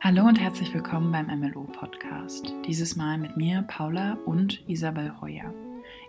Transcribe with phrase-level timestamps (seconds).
[0.00, 2.54] Hallo und herzlich willkommen beim MLO Podcast.
[2.64, 5.52] Dieses Mal mit mir, Paula und Isabel Heuer.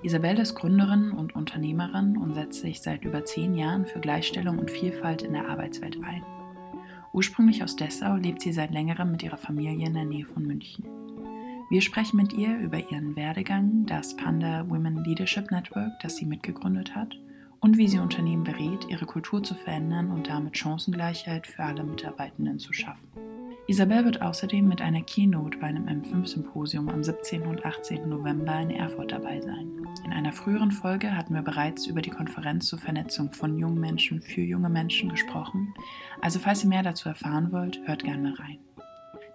[0.04, 4.70] Isabel ist Gründerin und Unternehmerin und setzt sich seit über zehn Jahren für Gleichstellung und
[4.70, 6.24] Vielfalt in der Arbeitswelt ein.
[7.14, 10.86] Ursprünglich aus Dessau lebt sie seit längerem mit ihrer Familie in der Nähe von München.
[11.72, 16.94] Wir sprechen mit ihr über ihren Werdegang, das Panda Women Leadership Network, das sie mitgegründet
[16.94, 17.18] hat,
[17.60, 22.60] und wie sie Unternehmen berät, ihre Kultur zu verändern und damit Chancengleichheit für alle Mitarbeitenden
[22.60, 23.29] zu schaffen.
[23.70, 27.44] Isabel wird außerdem mit einer Keynote bei einem M5-Symposium am 17.
[27.44, 28.10] und 18.
[28.10, 29.86] November in Erfurt dabei sein.
[30.04, 34.24] In einer früheren Folge hatten wir bereits über die Konferenz zur Vernetzung von jungen Menschen
[34.24, 35.72] für junge Menschen gesprochen,
[36.20, 38.58] also falls ihr mehr dazu erfahren wollt, hört gerne mal rein.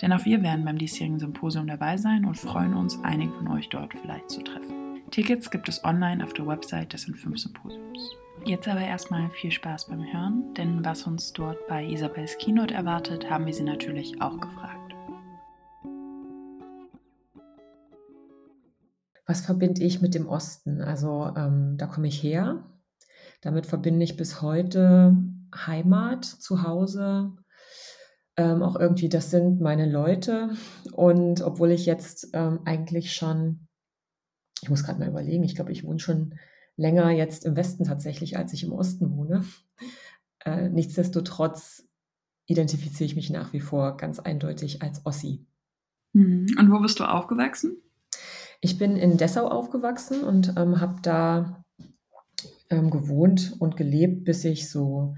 [0.02, 3.68] Denn auch wir werden beim diesjährigen Symposium dabei sein und freuen uns, einige von euch
[3.68, 5.00] dort vielleicht zu treffen.
[5.12, 8.16] Tickets gibt es online auf der Website des N5-Symposiums.
[8.46, 13.30] Jetzt aber erstmal viel Spaß beim Hören, denn was uns dort bei Isabels Keynote erwartet,
[13.30, 14.92] haben wir sie natürlich auch gefragt.
[19.24, 20.82] Was verbinde ich mit dem Osten?
[20.82, 22.70] Also ähm, da komme ich her.
[23.40, 25.16] Damit verbinde ich bis heute
[25.56, 27.32] Heimat, Zuhause,
[28.36, 30.50] ähm, auch irgendwie, das sind meine Leute.
[30.92, 33.68] Und obwohl ich jetzt ähm, eigentlich schon,
[34.60, 36.34] ich muss gerade mal überlegen, ich glaube, ich wohne schon
[36.76, 39.44] länger jetzt im Westen tatsächlich, als ich im Osten wohne.
[40.44, 41.88] Äh, nichtsdestotrotz
[42.46, 45.46] identifiziere ich mich nach wie vor ganz eindeutig als Ossi.
[46.12, 46.46] Mhm.
[46.58, 47.76] Und wo bist du aufgewachsen?
[48.60, 51.64] Ich bin in Dessau aufgewachsen und ähm, habe da
[52.70, 55.16] ähm, gewohnt und gelebt, bis ich so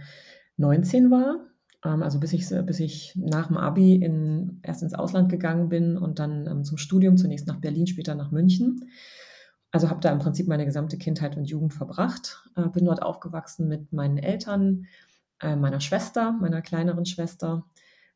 [0.57, 1.47] 19 war.
[1.85, 5.97] Ähm, also bis ich, bis ich nach dem Abi in, erst ins Ausland gegangen bin
[5.97, 8.89] und dann ähm, zum Studium, zunächst nach Berlin, später nach München.
[9.77, 12.49] Also habe da im Prinzip meine gesamte Kindheit und Jugend verbracht.
[12.57, 14.87] Äh, bin dort aufgewachsen mit meinen Eltern,
[15.39, 17.67] äh, meiner Schwester, meiner kleineren Schwester.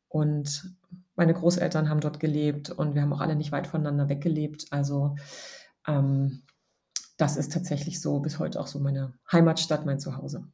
[0.09, 0.75] Und
[1.17, 4.69] meine Großeltern haben dort gelebt und wir haben auch alle nicht weit voneinander weggelebt.
[4.71, 5.17] Also
[5.87, 6.45] ähm,
[7.19, 10.47] das ist tatsächlich so bis heute auch so meine Heimatstadt, mein Zuhause.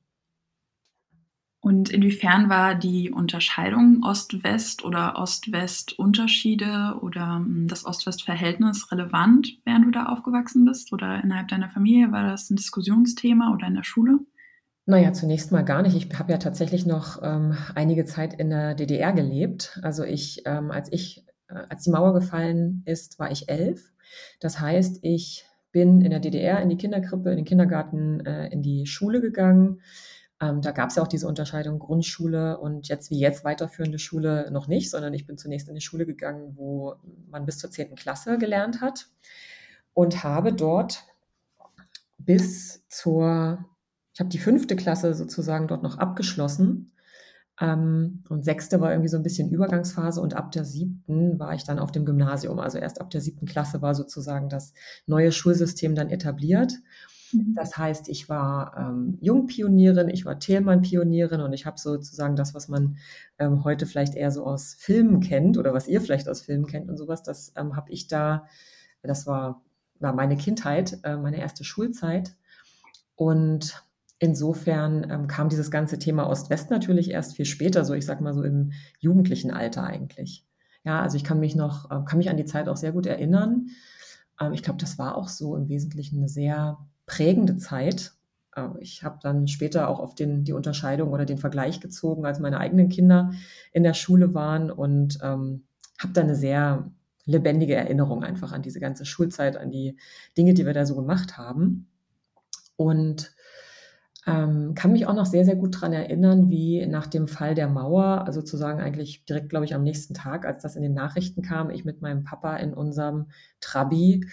[1.66, 9.90] Und inwiefern war die Unterscheidung Ost-West oder Ost-West-Unterschiede oder hm, das Ost-West-Verhältnis relevant, während du
[9.90, 10.92] da aufgewachsen bist?
[10.92, 14.20] Oder innerhalb deiner Familie war das ein Diskussionsthema oder in der Schule?
[14.84, 15.96] Naja, zunächst mal gar nicht.
[15.96, 19.80] Ich habe ja tatsächlich noch ähm, einige Zeit in der DDR gelebt.
[19.82, 23.90] Also ich, ähm, als ich, äh, als die Mauer gefallen ist, war ich elf.
[24.38, 28.62] Das heißt, ich bin in der DDR in die Kinderkrippe, in den Kindergarten, äh, in
[28.62, 29.80] die Schule gegangen
[30.40, 34.50] ähm, da gab es ja auch diese Unterscheidung Grundschule und jetzt wie jetzt weiterführende Schule
[34.50, 36.94] noch nicht, sondern ich bin zunächst in die Schule gegangen, wo
[37.30, 37.94] man bis zur 10.
[37.94, 39.08] Klasse gelernt hat
[39.94, 41.04] und habe dort
[42.18, 43.64] bis zur,
[44.12, 46.92] ich habe die fünfte Klasse sozusagen dort noch abgeschlossen.
[47.58, 51.64] Ähm, und sechste war irgendwie so ein bisschen Übergangsphase und ab der siebten war ich
[51.64, 52.58] dann auf dem Gymnasium.
[52.58, 54.74] Also erst ab der siebten Klasse war sozusagen das
[55.06, 56.74] neue Schulsystem dann etabliert.
[57.32, 57.54] Mhm.
[57.54, 62.68] Das heißt, ich war ähm, Jungpionierin, ich war Thälmann-Pionierin und ich habe sozusagen das, was
[62.68, 62.98] man
[63.38, 66.88] ähm, heute vielleicht eher so aus Filmen kennt oder was ihr vielleicht aus Filmen kennt
[66.88, 68.46] und sowas, das ähm, habe ich da,
[69.02, 69.62] das war,
[69.98, 72.34] war meine Kindheit, äh, meine erste Schulzeit.
[73.14, 73.82] Und
[74.18, 78.34] insofern ähm, kam dieses ganze Thema Ost-West natürlich erst viel später, so ich sag mal
[78.34, 80.44] so im jugendlichen Alter eigentlich.
[80.84, 83.06] Ja, also ich kann mich noch, äh, kann mich an die Zeit auch sehr gut
[83.06, 83.68] erinnern.
[84.40, 88.12] Ähm, ich glaube, das war auch so im Wesentlichen eine sehr prägende Zeit.
[88.54, 92.40] Äh, ich habe dann später auch auf den, die Unterscheidung oder den Vergleich gezogen, als
[92.40, 93.32] meine eigenen Kinder
[93.72, 95.64] in der Schule waren und ähm,
[95.98, 96.90] habe dann eine sehr
[97.24, 99.96] lebendige Erinnerung einfach an diese ganze Schulzeit, an die
[100.36, 101.88] Dinge, die wir da so gemacht haben.
[102.76, 103.32] Und
[104.26, 107.68] ähm, kann mich auch noch sehr, sehr gut daran erinnern, wie nach dem Fall der
[107.68, 111.42] Mauer, also sozusagen eigentlich direkt, glaube ich, am nächsten Tag, als das in den Nachrichten
[111.42, 113.26] kam, ich mit meinem Papa in unserem
[113.60, 114.26] Trabi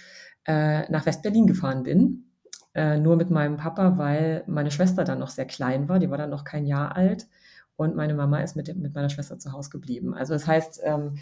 [0.45, 2.32] äh, nach West-Berlin gefahren bin
[2.75, 6.17] äh, nur mit meinem Papa, weil meine Schwester dann noch sehr klein war, die war
[6.17, 7.27] dann noch kein Jahr alt.
[7.75, 10.13] Und meine Mama ist mit, mit meiner Schwester zu Hause geblieben.
[10.13, 11.15] Also das heißt, ähm,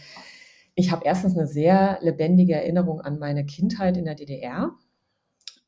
[0.76, 4.72] ich habe erstens eine sehr lebendige Erinnerung an meine Kindheit in der DDR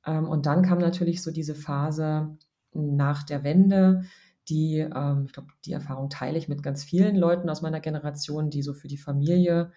[0.06, 2.38] ähm, und dann kam natürlich so diese Phase
[2.74, 4.04] nach der Wende,
[4.50, 8.50] die, ähm, ich glaube, die Erfahrung teile ich mit ganz vielen Leuten aus meiner Generation,
[8.50, 9.72] die so für die Familie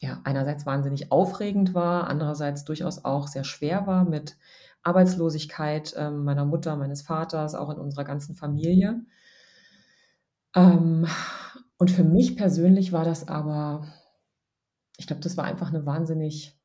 [0.00, 4.36] ja, einerseits wahnsinnig aufregend war, andererseits durchaus auch sehr schwer war mit
[4.84, 9.02] Arbeitslosigkeit äh, meiner Mutter, meines Vaters, auch in unserer ganzen Familie.
[10.54, 11.06] Ähm,
[11.78, 13.86] und für mich persönlich war das aber,
[14.96, 16.56] ich glaube, das war einfach eine wahnsinnig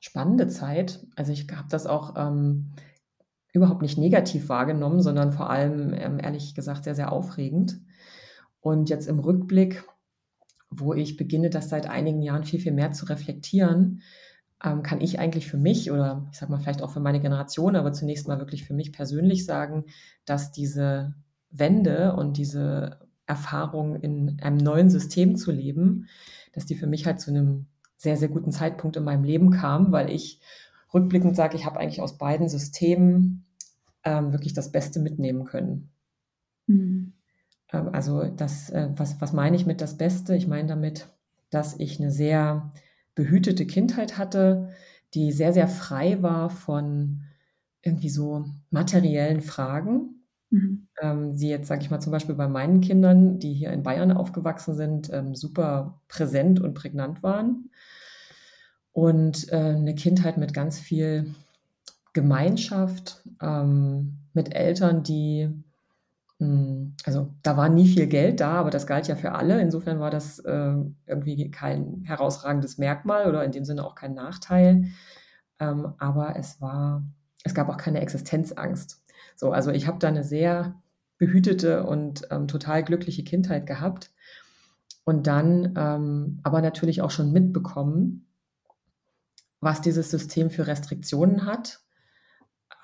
[0.00, 1.04] spannende Zeit.
[1.16, 2.72] Also ich habe das auch ähm,
[3.52, 7.80] überhaupt nicht negativ wahrgenommen, sondern vor allem, ähm, ehrlich gesagt, sehr, sehr aufregend.
[8.60, 9.84] Und jetzt im Rückblick
[10.70, 14.02] wo ich beginne, das seit einigen Jahren viel, viel mehr zu reflektieren,
[14.66, 17.76] ähm, kann ich eigentlich für mich oder ich sage mal vielleicht auch für meine Generation,
[17.76, 19.84] aber zunächst mal wirklich für mich persönlich sagen,
[20.24, 21.14] dass diese
[21.50, 26.08] Wende und diese Erfahrung in einem neuen System zu leben,
[26.52, 27.66] dass die für mich halt zu einem
[27.96, 30.40] sehr, sehr guten Zeitpunkt in meinem Leben kam, weil ich
[30.92, 33.46] rückblickend sage, ich habe eigentlich aus beiden Systemen
[34.04, 35.90] ähm, wirklich das Beste mitnehmen können.
[36.66, 37.12] Mhm.
[37.72, 40.34] Ähm, also das, äh, was, was meine ich mit das Beste?
[40.34, 41.08] Ich meine damit,
[41.50, 42.72] dass ich eine sehr
[43.16, 44.68] behütete Kindheit hatte,
[45.14, 47.22] die sehr, sehr frei war von
[47.82, 50.22] irgendwie so materiellen Fragen.
[50.50, 50.86] Mhm.
[51.02, 54.12] Ähm, die jetzt, sage ich mal, zum Beispiel bei meinen Kindern, die hier in Bayern
[54.12, 57.70] aufgewachsen sind, ähm, super präsent und prägnant waren.
[58.92, 61.34] Und äh, eine Kindheit mit ganz viel
[62.12, 65.50] Gemeinschaft, ähm, mit Eltern, die
[67.06, 69.60] also da war nie viel Geld da, aber das galt ja für alle.
[69.60, 70.74] Insofern war das äh,
[71.06, 74.86] irgendwie kein herausragendes Merkmal oder in dem Sinne auch kein Nachteil.
[75.60, 77.04] Ähm, aber es war,
[77.44, 79.04] es gab auch keine Existenzangst.
[79.36, 80.82] So, also ich habe da eine sehr
[81.16, 84.10] behütete und ähm, total glückliche Kindheit gehabt
[85.04, 88.26] und dann ähm, aber natürlich auch schon mitbekommen,
[89.60, 91.85] was dieses System für Restriktionen hat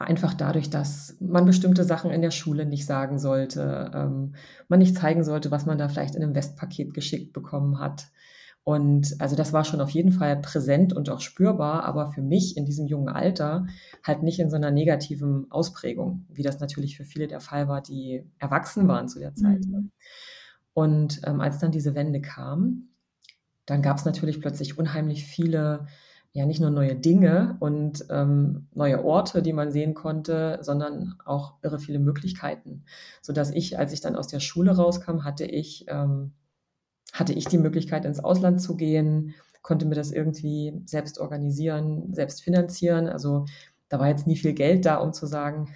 [0.03, 4.35] einfach dadurch, dass man bestimmte Sachen in der Schule nicht sagen sollte, ähm,
[4.69, 8.07] man nicht zeigen sollte, was man da vielleicht in einem Westpaket geschickt bekommen hat.
[8.65, 12.57] Und also das war schon auf jeden Fall präsent und auch spürbar, aber für mich
[12.57, 13.67] in diesem jungen Alter
[14.05, 17.83] halt nicht in so einer negativen Ausprägung, wie das natürlich für viele der Fall war,
[17.83, 19.65] die erwachsen waren zu der Zeit.
[19.67, 19.91] Mhm.
[20.75, 22.91] Und ähm, als dann diese Wende kam,
[23.67, 25.87] dann gab es natürlich plötzlich unheimlich viele
[26.33, 31.55] ja nicht nur neue Dinge und ähm, neue Orte, die man sehen konnte, sondern auch
[31.63, 32.85] irre viele Möglichkeiten.
[33.21, 36.33] Sodass ich, als ich dann aus der Schule rauskam, hatte ich, ähm,
[37.13, 42.43] hatte ich die Möglichkeit, ins Ausland zu gehen, konnte mir das irgendwie selbst organisieren, selbst
[42.43, 43.09] finanzieren.
[43.09, 43.45] Also
[43.89, 45.69] da war jetzt nie viel Geld da, um zu sagen,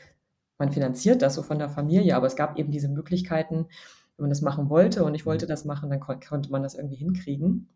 [0.58, 3.66] man finanziert das so von der Familie, aber es gab eben diese Möglichkeiten,
[4.16, 5.50] wenn man das machen wollte und ich wollte mhm.
[5.50, 7.68] das machen, dann kon konnte man das irgendwie hinkriegen.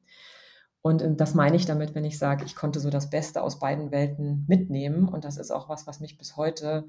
[0.83, 3.59] Und ähm, das meine ich damit, wenn ich sage, ich konnte so das Beste aus
[3.59, 5.09] beiden Welten mitnehmen.
[5.09, 6.87] Und das ist auch was, was mich bis heute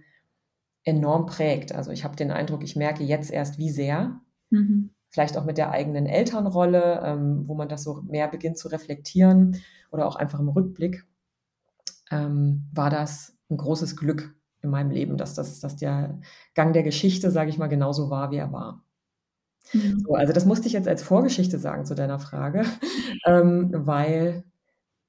[0.84, 1.74] enorm prägt.
[1.74, 4.22] Also ich habe den Eindruck, ich merke jetzt erst, wie sehr.
[4.50, 4.92] Mhm.
[5.10, 9.62] Vielleicht auch mit der eigenen Elternrolle, ähm, wo man das so mehr beginnt zu reflektieren
[9.92, 11.06] oder auch einfach im Rückblick,
[12.10, 16.20] ähm, war das ein großes Glück in meinem Leben, dass, das, dass der
[16.54, 18.84] Gang der Geschichte, sage ich mal, genauso war, wie er war.
[19.74, 20.04] Mhm.
[20.06, 22.66] So, also das musste ich jetzt als Vorgeschichte sagen zu deiner Frage,
[23.26, 24.44] ähm, weil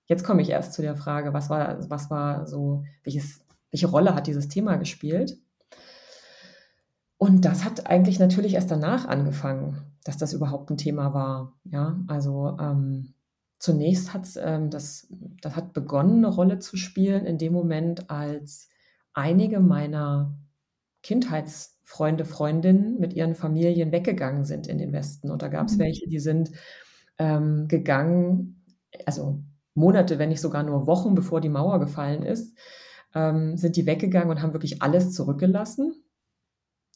[0.07, 3.41] jetzt komme ich erst zu der Frage, was war, was war so, welches,
[3.71, 5.39] welche Rolle hat dieses Thema gespielt?
[7.19, 11.53] Und das hat eigentlich natürlich erst danach angefangen, dass das überhaupt ein Thema war.
[11.65, 13.15] Ja, also ähm,
[13.61, 15.07] zunächst hat ähm, das,
[15.41, 18.69] das hat begonnen, eine Rolle zu spielen in dem Moment, als
[19.15, 20.35] einige meiner
[21.03, 25.31] Kindheits Freunde, Freundinnen mit ihren Familien weggegangen sind in den Westen.
[25.31, 25.81] Und da gab es mhm.
[25.81, 26.53] welche, die sind
[27.19, 28.65] ähm, gegangen,
[29.07, 29.43] also
[29.75, 32.57] Monate, wenn nicht sogar nur Wochen, bevor die Mauer gefallen ist,
[33.15, 36.03] ähm, sind die weggegangen und haben wirklich alles zurückgelassen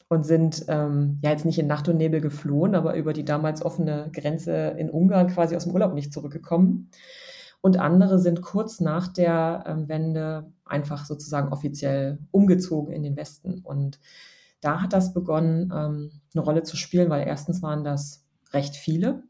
[0.09, 3.63] und sind ähm, ja jetzt nicht in Nacht und Nebel geflohen, aber über die damals
[3.63, 6.91] offene Grenze in Ungarn quasi aus dem Urlaub nicht zurückgekommen.
[7.61, 13.61] Und andere sind kurz nach der ähm, Wende einfach sozusagen offiziell umgezogen in den Westen.
[13.61, 13.99] Und
[14.61, 19.23] da hat das begonnen, ähm, eine Rolle zu spielen, weil erstens waren das recht viele.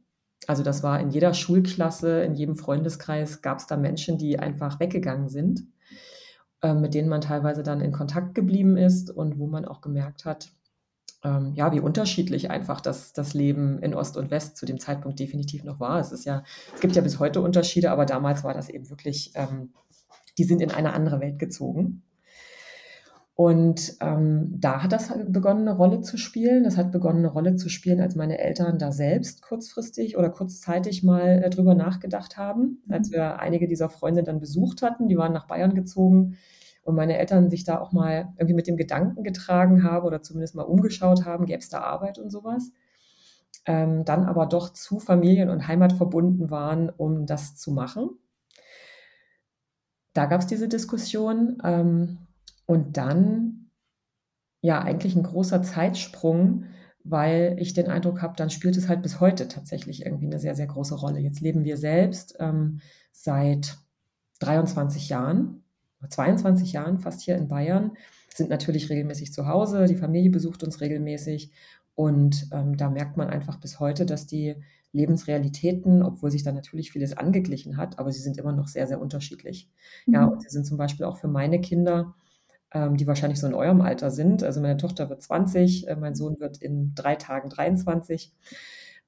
[0.46, 4.80] Also das war in jeder Schulklasse, in jedem Freundeskreis gab es da Menschen, die einfach
[4.80, 5.66] weggegangen sind,
[6.62, 10.24] äh, mit denen man teilweise dann in Kontakt geblieben ist und wo man auch gemerkt
[10.24, 10.52] hat,
[11.24, 15.18] ähm, ja, wie unterschiedlich einfach das, das Leben in Ost und West zu dem Zeitpunkt
[15.18, 15.98] definitiv noch war.
[15.98, 19.32] Es ist ja, es gibt ja bis heute Unterschiede, aber damals war das eben wirklich,
[19.34, 19.72] ähm,
[20.38, 22.02] die sind in eine andere Welt gezogen.
[23.36, 26.64] Und ähm, da hat das halt begonnen, eine Rolle zu spielen.
[26.64, 31.02] Das hat begonnen, eine Rolle zu spielen, als meine Eltern da selbst kurzfristig oder kurzzeitig
[31.02, 32.82] mal äh, drüber nachgedacht haben.
[32.86, 32.94] Mhm.
[32.94, 36.38] Als wir einige dieser Freunde dann besucht hatten, die waren nach Bayern gezogen
[36.82, 40.54] und meine Eltern sich da auch mal irgendwie mit dem Gedanken getragen haben oder zumindest
[40.54, 42.72] mal umgeschaut haben, gäbe es da Arbeit und sowas.
[43.66, 48.10] Ähm, dann aber doch zu Familien und Heimat verbunden waren, um das zu machen.
[50.16, 51.58] Da gab es diese Diskussion.
[51.62, 52.18] Ähm,
[52.66, 53.70] und dann,
[54.60, 56.64] ja, eigentlich ein großer Zeitsprung,
[57.04, 60.56] weil ich den Eindruck habe, dann spielt es halt bis heute tatsächlich irgendwie eine sehr,
[60.56, 61.20] sehr große Rolle.
[61.20, 62.80] Jetzt leben wir selbst ähm,
[63.12, 63.76] seit
[64.40, 65.62] 23 Jahren,
[66.08, 67.92] 22 Jahren fast hier in Bayern,
[68.34, 71.52] sind natürlich regelmäßig zu Hause, die Familie besucht uns regelmäßig
[71.94, 74.56] und ähm, da merkt man einfach bis heute, dass die
[74.96, 79.00] Lebensrealitäten, obwohl sich da natürlich vieles angeglichen hat, aber sie sind immer noch sehr, sehr
[79.00, 79.70] unterschiedlich.
[80.06, 80.14] Mhm.
[80.14, 82.14] Ja, und sie sind zum Beispiel auch für meine Kinder,
[82.72, 84.42] ähm, die wahrscheinlich so in eurem Alter sind.
[84.42, 88.32] Also meine Tochter wird 20, äh, mein Sohn wird in drei Tagen 23.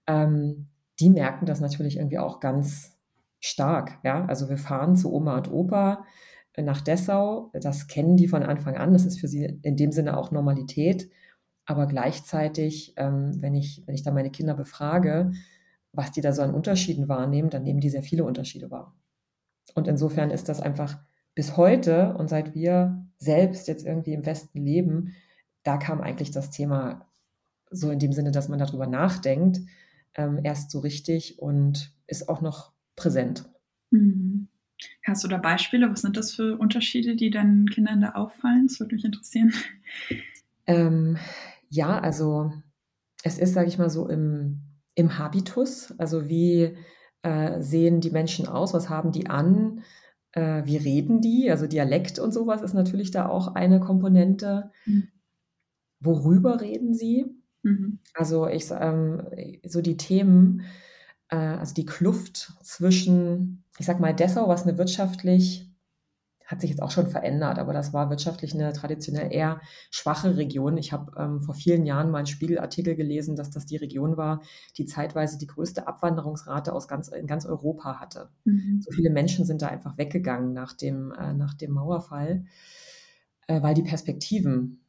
[0.06, 0.68] Ähm,
[1.00, 2.96] die merken das natürlich irgendwie auch ganz
[3.40, 3.98] stark.
[4.04, 6.04] Ja, also wir fahren zu Oma und Opa
[6.54, 7.50] äh, nach Dessau.
[7.54, 8.92] Das kennen die von Anfang an.
[8.92, 11.08] Das ist für sie in dem Sinne auch Normalität.
[11.64, 15.32] Aber gleichzeitig, ähm, wenn, ich, wenn ich da meine Kinder befrage,
[15.98, 18.96] was die da so an Unterschieden wahrnehmen, dann nehmen die sehr viele Unterschiede wahr.
[19.74, 20.96] Und insofern ist das einfach
[21.34, 25.16] bis heute und seit wir selbst jetzt irgendwie im Westen leben,
[25.64, 27.10] da kam eigentlich das Thema
[27.70, 29.58] so in dem Sinne, dass man darüber nachdenkt,
[30.14, 33.46] ähm, erst so richtig und ist auch noch präsent.
[33.90, 34.46] Mhm.
[35.04, 35.90] Hast du da Beispiele?
[35.90, 38.68] Was sind das für Unterschiede, die deinen Kindern da auffallen?
[38.68, 39.52] Das würde mich interessieren.
[40.66, 41.16] Ähm,
[41.70, 42.52] ja, also
[43.24, 44.67] es ist, sage ich mal, so im,
[44.98, 45.94] im Habitus.
[45.98, 46.76] Also wie
[47.22, 48.74] äh, sehen die Menschen aus?
[48.74, 49.84] Was haben die an?
[50.32, 51.50] Äh, wie reden die?
[51.50, 54.72] Also Dialekt und sowas ist natürlich da auch eine Komponente.
[54.86, 55.08] Mhm.
[56.00, 57.26] Worüber reden sie?
[57.62, 58.00] Mhm.
[58.12, 59.22] Also ich ähm,
[59.64, 60.62] so die Themen,
[61.28, 65.67] äh, also die Kluft zwischen, ich sag mal, Dessau, was eine wirtschaftlich
[66.48, 70.78] hat sich jetzt auch schon verändert, aber das war wirtschaftlich eine traditionell eher schwache Region.
[70.78, 74.40] Ich habe ähm, vor vielen Jahren mal einen Spiegelartikel gelesen, dass das die Region war,
[74.78, 78.30] die zeitweise die größte Abwanderungsrate aus ganz, in ganz Europa hatte.
[78.44, 78.80] Mhm.
[78.80, 82.46] So viele Menschen sind da einfach weggegangen nach dem, äh, nach dem Mauerfall,
[83.46, 84.80] äh, weil die Perspektiven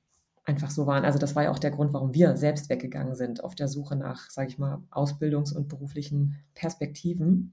[0.46, 1.04] einfach so waren.
[1.04, 3.98] Also das war ja auch der Grund, warum wir selbst weggegangen sind, auf der Suche
[3.98, 7.52] nach, sage ich mal, Ausbildungs- und beruflichen Perspektiven.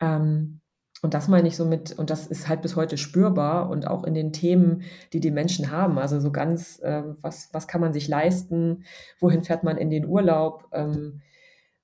[0.00, 0.60] Ähm,
[1.02, 4.04] und das meine ich so mit, und das ist halt bis heute spürbar und auch
[4.04, 5.98] in den Themen, die die Menschen haben.
[5.98, 8.84] Also so ganz, äh, was, was kann man sich leisten?
[9.18, 10.68] Wohin fährt man in den Urlaub?
[10.72, 11.22] Ähm,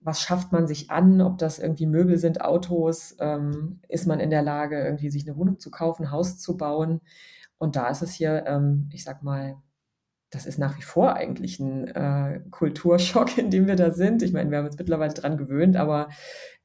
[0.00, 1.22] was schafft man sich an?
[1.22, 3.16] Ob das irgendwie Möbel sind, Autos?
[3.18, 6.58] Ähm, ist man in der Lage, irgendwie sich eine Wohnung zu kaufen, ein Haus zu
[6.58, 7.00] bauen?
[7.58, 9.56] Und da ist es hier, ähm, ich sag mal,
[10.28, 14.22] das ist nach wie vor eigentlich ein äh, Kulturschock, in dem wir da sind.
[14.22, 16.10] Ich meine, wir haben uns mittlerweile dran gewöhnt, aber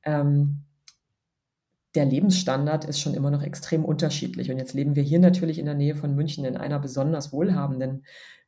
[0.04, 0.66] ähm,
[1.96, 4.50] der Lebensstandard ist schon immer noch extrem unterschiedlich.
[4.50, 8.06] Und jetzt leben wir hier natürlich in der Nähe von München in einer besonders wohlhabenden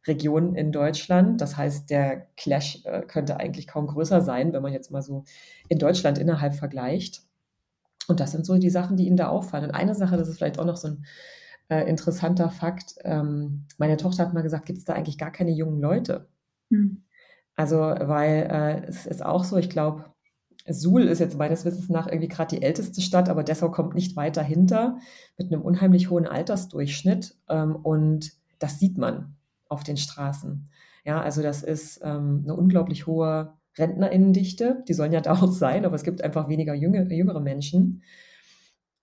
[0.07, 1.41] Region in Deutschland.
[1.41, 5.25] Das heißt, der Clash äh, könnte eigentlich kaum größer sein, wenn man jetzt mal so
[5.69, 7.23] in Deutschland innerhalb vergleicht.
[8.07, 9.65] Und das sind so die Sachen, die Ihnen da auffallen.
[9.65, 11.05] Und eine Sache, das ist vielleicht auch noch so ein
[11.69, 12.95] äh, interessanter Fakt.
[13.03, 16.27] Ähm, meine Tochter hat mal gesagt, gibt es da eigentlich gar keine jungen Leute?
[16.69, 17.03] Hm.
[17.55, 20.12] Also, weil äh, es ist auch so, ich glaube,
[20.65, 24.15] Suhl ist jetzt meines Wissens nach irgendwie gerade die älteste Stadt, aber Dessau kommt nicht
[24.15, 24.98] weit dahinter
[25.38, 27.36] mit einem unheimlich hohen Altersdurchschnitt.
[27.50, 29.36] Ähm, und das sieht man
[29.67, 30.70] auf den Straßen.
[31.03, 34.84] Ja, also das ist ähm, eine unglaublich hohe Rentnerinnendichte.
[34.88, 38.03] Die sollen ja da auch sein, aber es gibt einfach weniger jüngere, jüngere Menschen.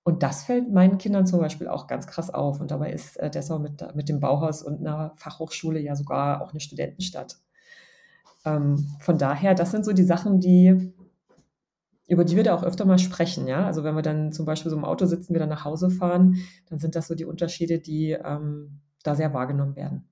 [0.03, 2.61] Und das fällt meinen Kindern zum Beispiel auch ganz krass auf.
[2.61, 6.53] Und dabei ist äh, Dessau mit, mit dem Bauhaus und einer Fachhochschule ja sogar auch
[6.53, 7.37] eine Studentenstadt.
[8.47, 10.95] Ähm, von daher, das sind so die Sachen, die
[12.11, 13.65] über die wir da auch öfter mal sprechen, ja.
[13.65, 16.39] Also wenn wir dann zum Beispiel so im Auto sitzen, wieder nach Hause fahren,
[16.69, 20.05] dann sind das so die Unterschiede, die ähm, da sehr wahrgenommen werden.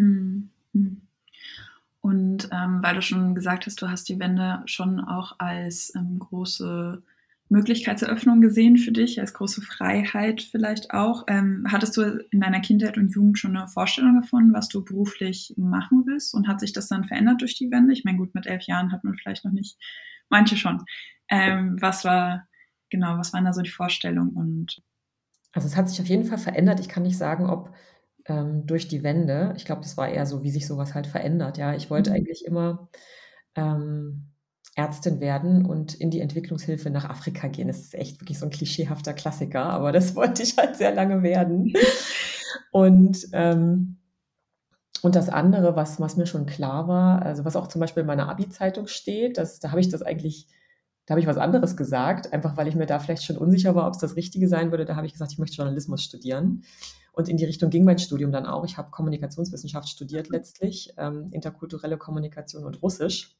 [0.00, 0.50] Mhm.
[2.02, 6.18] Und ähm, weil du schon gesagt hast, du hast die Wende schon auch als ähm,
[6.18, 7.02] große
[7.48, 11.24] Möglichkeitseröffnung gesehen für dich, als große Freiheit vielleicht auch.
[11.28, 15.54] Ähm, hattest du in deiner Kindheit und Jugend schon eine Vorstellung davon, was du beruflich
[15.56, 16.34] machen willst?
[16.34, 17.92] Und hat sich das dann verändert durch die Wende?
[17.92, 19.78] Ich meine, gut, mit elf Jahren hat man vielleicht noch nicht
[20.28, 20.82] manche schon.
[21.28, 22.46] Ähm, was war,
[22.90, 24.82] genau, was waren da so die Vorstellungen und
[25.52, 26.80] also es hat sich auf jeden Fall verändert.
[26.80, 27.74] Ich kann nicht sagen, ob
[28.26, 29.54] ähm, durch die Wende.
[29.56, 31.56] Ich glaube, das war eher so, wie sich sowas halt verändert.
[31.56, 32.16] Ja, ich wollte mhm.
[32.16, 32.90] eigentlich immer
[33.54, 34.32] ähm,
[34.74, 37.68] Ärztin werden und in die Entwicklungshilfe nach Afrika gehen.
[37.68, 41.22] Das ist echt wirklich so ein klischeehafter Klassiker, aber das wollte ich halt sehr lange
[41.22, 41.72] werden.
[42.70, 43.96] Und ähm,
[45.02, 48.06] und das andere, was, was mir schon klar war, also was auch zum Beispiel in
[48.06, 50.46] meiner Abi-Zeitung steht, das, da habe ich das eigentlich,
[51.06, 53.86] da habe ich was anderes gesagt, einfach weil ich mir da vielleicht schon unsicher war,
[53.86, 54.84] ob es das Richtige sein würde.
[54.84, 56.62] Da habe ich gesagt, ich möchte Journalismus studieren.
[57.12, 58.64] Und in die Richtung ging mein Studium dann auch.
[58.64, 63.36] Ich habe Kommunikationswissenschaft studiert letztlich, ähm, interkulturelle Kommunikation und Russisch.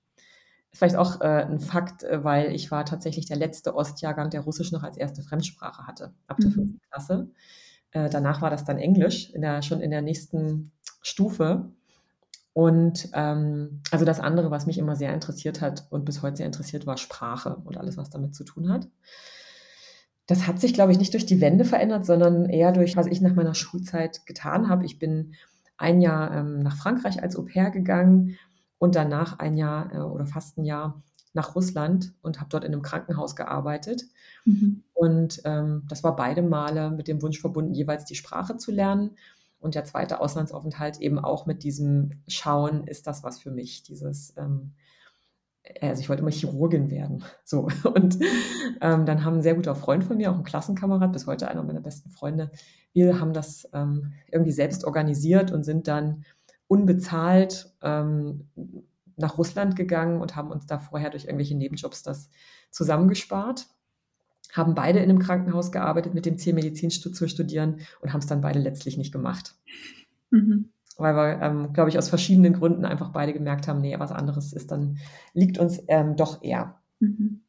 [0.73, 4.73] Vielleicht auch äh, ein Fakt, äh, weil ich war tatsächlich der letzte Ostjahrgang, der Russisch
[4.73, 6.55] noch als erste Fremdsprache hatte, ab der mhm.
[6.55, 7.31] fünften Klasse.
[7.93, 10.73] Äh, danach war das dann Englisch, in der, schon in der nächsten
[11.07, 11.71] Stufe.
[12.53, 16.47] Und ähm, also das andere, was mich immer sehr interessiert hat und bis heute sehr
[16.47, 18.89] interessiert, war Sprache und alles, was damit zu tun hat.
[20.27, 23.21] Das hat sich, glaube ich, nicht durch die Wende verändert, sondern eher durch, was ich
[23.21, 24.85] nach meiner Schulzeit getan habe.
[24.85, 25.35] Ich bin
[25.77, 28.37] ein Jahr ähm, nach Frankreich als Au pair gegangen
[28.79, 31.03] und danach ein Jahr äh, oder fast ein Jahr
[31.35, 34.03] nach Russland und habe dort in einem Krankenhaus gearbeitet.
[34.45, 34.83] Mhm.
[34.95, 39.11] Und ähm, das war beide Male mit dem Wunsch verbunden, jeweils die Sprache zu lernen.
[39.59, 43.83] Und der zweite Auslandsaufenthalt eben auch mit diesem Schauen, ist das was für mich?
[43.83, 44.75] Dieses, ähm,
[45.81, 47.25] also ich wollte immer Chirurgin werden.
[47.45, 47.69] So.
[47.85, 48.19] Und
[48.81, 51.63] ähm, dann haben ein sehr guter Freund von mir, auch ein Klassenkamerad, bis heute einer
[51.63, 52.51] meiner besten Freunde,
[52.97, 56.25] wir haben das ähm, irgendwie selbst organisiert und sind dann
[56.67, 58.49] unbezahlt ähm,
[59.17, 62.31] nach Russland gegangen und haben uns da vorher durch irgendwelche Nebenjobs das
[62.71, 63.67] zusammengespart.
[64.53, 68.27] Haben beide in einem Krankenhaus gearbeitet, mit dem Ziel, Medizin zu studieren und haben es
[68.27, 69.55] dann beide letztlich nicht gemacht.
[70.31, 70.71] Mhm.
[70.97, 74.53] Weil wir, ähm, glaube ich, aus verschiedenen Gründen einfach beide gemerkt haben, nee, was anderes
[74.53, 74.99] ist dann,
[75.35, 76.81] liegt uns ähm, doch eher.
[77.01, 77.43] Mhm.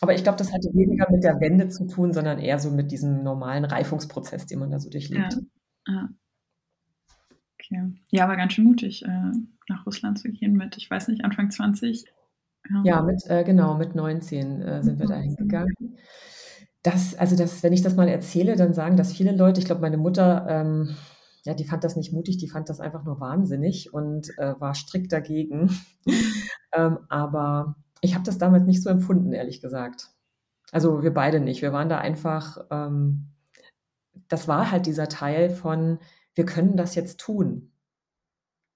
[0.00, 2.92] Aber ich glaube, das hatte weniger mit der Wende zu tun, sondern eher so mit
[2.92, 5.38] diesem normalen Reifungsprozess, den man da so durchlebt.
[5.86, 5.94] Ja.
[5.94, 6.08] ja.
[7.54, 7.94] Okay.
[8.10, 9.32] Ja, aber ganz schön mutig, äh,
[9.68, 12.04] nach Russland zu gehen mit, ich weiß nicht, Anfang 20.
[12.70, 15.98] Ja, ja mit, äh, genau, mit 19 äh, sind wir da hingegangen.
[16.82, 19.80] Das, also das, wenn ich das mal erzähle, dann sagen das viele Leute, ich glaube,
[19.80, 20.96] meine Mutter, ähm,
[21.44, 24.74] ja, die fand das nicht mutig, die fand das einfach nur wahnsinnig und äh, war
[24.74, 25.70] strikt dagegen.
[26.72, 30.10] ähm, aber ich habe das damals nicht so empfunden, ehrlich gesagt.
[30.72, 31.62] Also wir beide nicht.
[31.62, 33.28] Wir waren da einfach, ähm,
[34.28, 35.98] das war halt dieser Teil von,
[36.34, 37.72] wir können das jetzt tun.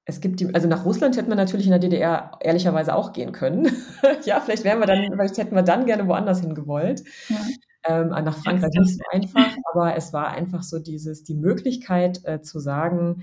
[0.09, 3.33] Es gibt die, also nach Russland hätten wir natürlich in der DDR ehrlicherweise auch gehen
[3.33, 3.71] können.
[4.25, 7.05] ja, vielleicht wären wir dann, vielleicht hätten wir dann gerne woanders hingewollt.
[7.29, 7.37] Ja.
[7.85, 12.41] Ähm, nach Frankreich nicht so einfach, aber es war einfach so dieses, die Möglichkeit äh,
[12.41, 13.23] zu sagen,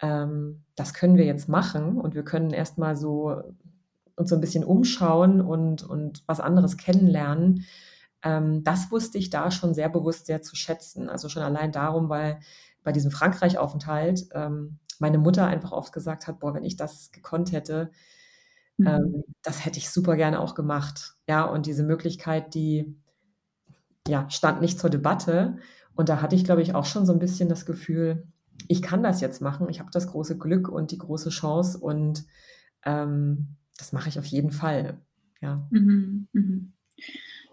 [0.00, 3.42] ähm, das können wir jetzt machen und wir können erstmal so
[4.14, 7.64] uns so ein bisschen umschauen und, und was anderes kennenlernen.
[8.22, 11.08] Ähm, das wusste ich da schon sehr bewusst sehr zu schätzen.
[11.08, 12.38] Also schon allein darum, weil
[12.84, 17.52] bei diesem Frankreich-Aufenthalt ähm, meine Mutter einfach oft gesagt hat, boah, wenn ich das gekonnt
[17.52, 17.90] hätte,
[18.76, 18.86] mhm.
[18.86, 21.14] ähm, das hätte ich super gerne auch gemacht.
[21.28, 22.96] Ja, und diese Möglichkeit, die
[24.06, 25.58] ja, stand nicht zur Debatte.
[25.94, 28.26] Und da hatte ich, glaube ich, auch schon so ein bisschen das Gefühl,
[28.68, 29.68] ich kann das jetzt machen.
[29.68, 32.24] Ich habe das große Glück und die große Chance und
[32.84, 35.00] ähm, das mache ich auf jeden Fall.
[35.40, 35.66] Ja.
[35.70, 36.72] Mhm, mhm.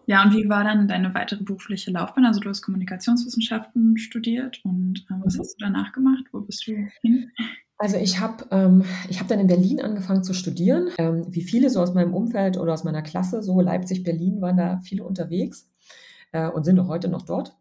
[0.09, 2.25] Ja, und wie war dann deine weitere berufliche Laufbahn?
[2.25, 5.39] Also du hast Kommunikationswissenschaften studiert und äh, was mhm.
[5.39, 6.23] hast du danach gemacht?
[6.31, 7.31] Wo bist du hin?
[7.77, 8.83] Also ich habe ähm,
[9.19, 10.89] hab dann in Berlin angefangen zu studieren.
[10.97, 14.57] Ähm, wie viele so aus meinem Umfeld oder aus meiner Klasse, so Leipzig, Berlin, waren
[14.57, 15.69] da viele unterwegs
[16.31, 17.55] äh, und sind auch heute noch dort.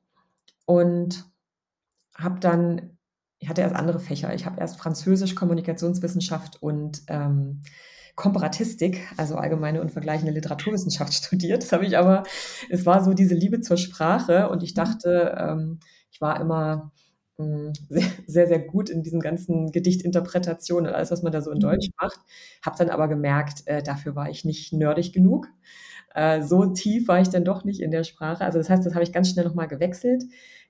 [0.64, 1.26] Und
[2.14, 2.96] habe dann,
[3.40, 4.32] ich hatte erst andere Fächer.
[4.34, 7.61] Ich habe erst Französisch, Kommunikationswissenschaft und ähm,
[8.18, 11.62] Komparatistik, also allgemeine und vergleichende Literaturwissenschaft studiert.
[11.62, 12.24] Das habe ich aber,
[12.68, 14.76] es war so diese Liebe zur Sprache und ich mhm.
[14.76, 15.78] dachte, ähm,
[16.11, 16.90] ich war immer
[17.37, 21.52] hm, sehr, sehr, sehr gut in diesen ganzen Gedichtinterpretationen und alles, was man da so
[21.52, 21.62] in mhm.
[21.62, 22.18] Deutsch macht.
[22.66, 25.46] Habe dann aber gemerkt, äh, dafür war ich nicht nerdig genug.
[26.12, 28.44] Äh, so tief war ich dann doch nicht in der Sprache.
[28.44, 30.24] Also das heißt, das habe ich ganz schnell nochmal gewechselt.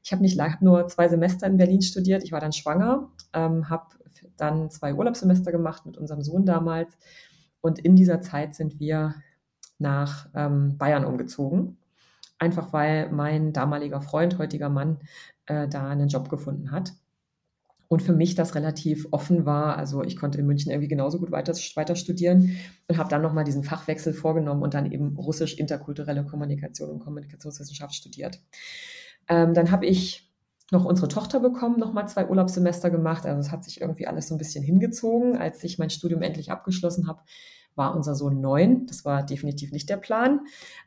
[0.05, 2.25] Ich habe nicht hab nur zwei Semester in Berlin studiert.
[2.25, 3.87] Ich war dann schwanger, ähm, habe
[4.37, 6.93] dann zwei Urlaubssemester gemacht mit unserem Sohn damals
[7.61, 9.15] und in dieser Zeit sind wir
[9.79, 11.79] nach ähm, Bayern umgezogen.
[12.39, 14.99] Einfach weil mein damaliger Freund, heutiger Mann,
[15.47, 16.93] äh, da einen Job gefunden hat.
[17.89, 19.79] Und für mich das relativ offen war.
[19.79, 23.45] Also ich konnte in München irgendwie genauso gut weiter, weiter studieren und habe dann nochmal
[23.45, 28.41] diesen Fachwechsel vorgenommen und dann eben Russisch interkulturelle Kommunikation und Kommunikationswissenschaft studiert.
[29.27, 30.28] Ähm, dann habe ich
[30.71, 33.25] noch unsere Tochter bekommen, nochmal zwei Urlaubssemester gemacht.
[33.25, 35.37] Also es hat sich irgendwie alles so ein bisschen hingezogen.
[35.37, 37.23] Als ich mein Studium endlich abgeschlossen habe,
[37.75, 38.87] war unser Sohn neun.
[38.87, 40.41] Das war definitiv nicht der Plan.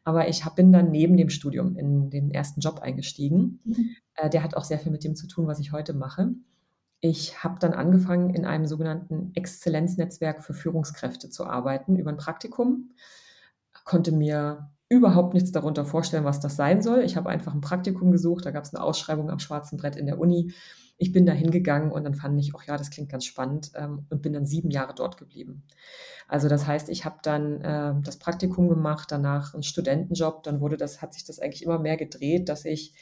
[0.04, 3.60] Aber ich hab, bin dann neben dem Studium in den ersten Job eingestiegen.
[3.63, 3.96] Mhm.
[4.15, 6.32] Äh, der hat auch sehr viel mit dem zu tun, was ich heute mache.
[7.00, 12.91] Ich habe dann angefangen, in einem sogenannten Exzellenznetzwerk für Führungskräfte zu arbeiten über ein Praktikum.
[13.84, 16.99] Konnte mir überhaupt nichts darunter vorstellen, was das sein soll.
[17.04, 20.06] Ich habe einfach ein Praktikum gesucht, da gab es eine Ausschreibung am schwarzen Brett in
[20.06, 20.51] der Uni.
[20.97, 24.06] Ich bin da hingegangen und dann fand ich, ach ja, das klingt ganz spannend ähm,
[24.10, 25.63] und bin dann sieben Jahre dort geblieben.
[26.27, 30.75] Also das heißt, ich habe dann äh, das Praktikum gemacht, danach einen Studentenjob, dann wurde
[30.75, 32.93] das, hat sich das eigentlich immer mehr gedreht, dass ich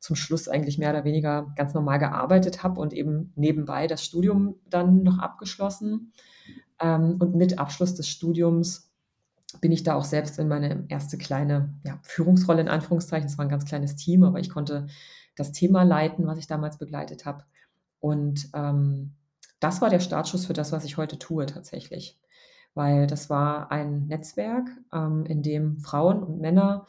[0.00, 4.56] zum Schluss eigentlich mehr oder weniger ganz normal gearbeitet habe und eben nebenbei das Studium
[4.68, 6.12] dann noch abgeschlossen.
[6.80, 8.90] Ähm, und mit Abschluss des Studiums
[9.60, 13.28] bin ich da auch selbst in meine erste kleine ja, Führungsrolle in Anführungszeichen.
[13.28, 14.86] Es war ein ganz kleines Team, aber ich konnte
[15.36, 17.44] das Thema leiten, was ich damals begleitet habe.
[18.00, 19.14] Und ähm,
[19.60, 22.18] das war der Startschuss für das, was ich heute tue tatsächlich.
[22.74, 26.86] Weil das war ein Netzwerk, ähm, in dem Frauen und Männer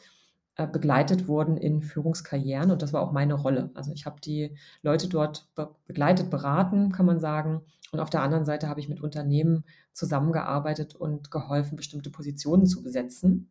[0.66, 3.70] begleitet wurden in Führungskarrieren und das war auch meine Rolle.
[3.74, 7.62] Also ich habe die Leute dort be begleitet, beraten, kann man sagen.
[7.92, 12.82] Und auf der anderen Seite habe ich mit Unternehmen zusammengearbeitet und geholfen, bestimmte Positionen zu
[12.82, 13.48] besetzen.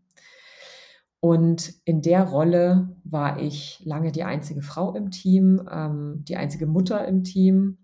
[1.20, 6.68] Und in der Rolle war ich lange die einzige Frau im Team, ähm, die einzige
[6.68, 7.80] Mutter im Team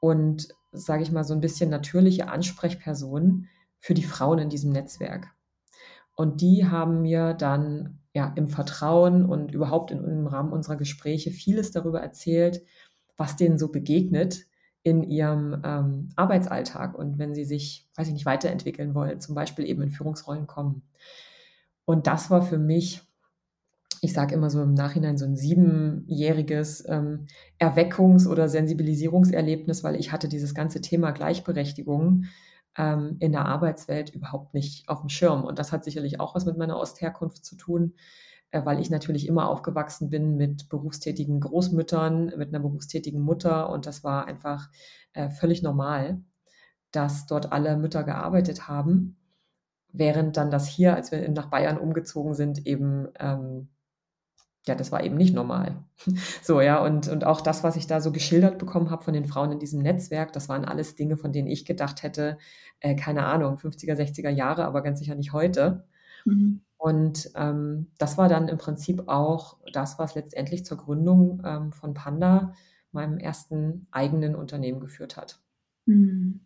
[0.00, 3.46] und, sage ich mal, so ein bisschen natürliche Ansprechperson
[3.78, 5.28] für die Frauen in diesem Netzwerk.
[6.16, 11.30] Und die haben mir dann ja im Vertrauen und überhaupt in, im Rahmen unserer Gespräche
[11.30, 12.62] vieles darüber erzählt,
[13.16, 14.46] was denen so begegnet
[14.82, 19.66] in ihrem ähm, Arbeitsalltag und wenn sie sich, weiß ich nicht, weiterentwickeln wollen, zum Beispiel
[19.66, 20.82] eben in Führungsrollen kommen.
[21.86, 23.02] Und das war für mich,
[24.00, 27.26] ich sage immer so im Nachhinein, so ein siebenjähriges ähm,
[27.58, 32.24] Erweckungs- oder Sensibilisierungserlebnis, weil ich hatte dieses ganze Thema Gleichberechtigung
[32.76, 35.44] ähm, in der Arbeitswelt überhaupt nicht auf dem Schirm.
[35.44, 37.94] Und das hat sicherlich auch was mit meiner Ostherkunft zu tun,
[38.50, 43.70] äh, weil ich natürlich immer aufgewachsen bin mit berufstätigen Großmüttern, mit einer berufstätigen Mutter.
[43.70, 44.70] Und das war einfach
[45.12, 46.22] äh, völlig normal,
[46.90, 49.16] dass dort alle Mütter gearbeitet haben
[49.94, 53.68] während dann das hier, als wir nach Bayern umgezogen sind, eben, ähm,
[54.66, 55.84] ja, das war eben nicht normal.
[56.42, 59.26] so, ja, und, und auch das, was ich da so geschildert bekommen habe von den
[59.26, 62.38] Frauen in diesem Netzwerk, das waren alles Dinge, von denen ich gedacht hätte,
[62.80, 65.84] äh, keine Ahnung, 50er, 60er Jahre, aber ganz sicher nicht heute.
[66.24, 66.62] Mhm.
[66.78, 71.94] Und ähm, das war dann im Prinzip auch das, was letztendlich zur Gründung ähm, von
[71.94, 72.54] Panda,
[72.92, 75.40] meinem ersten eigenen Unternehmen, geführt hat.
[75.86, 76.40] Mhm.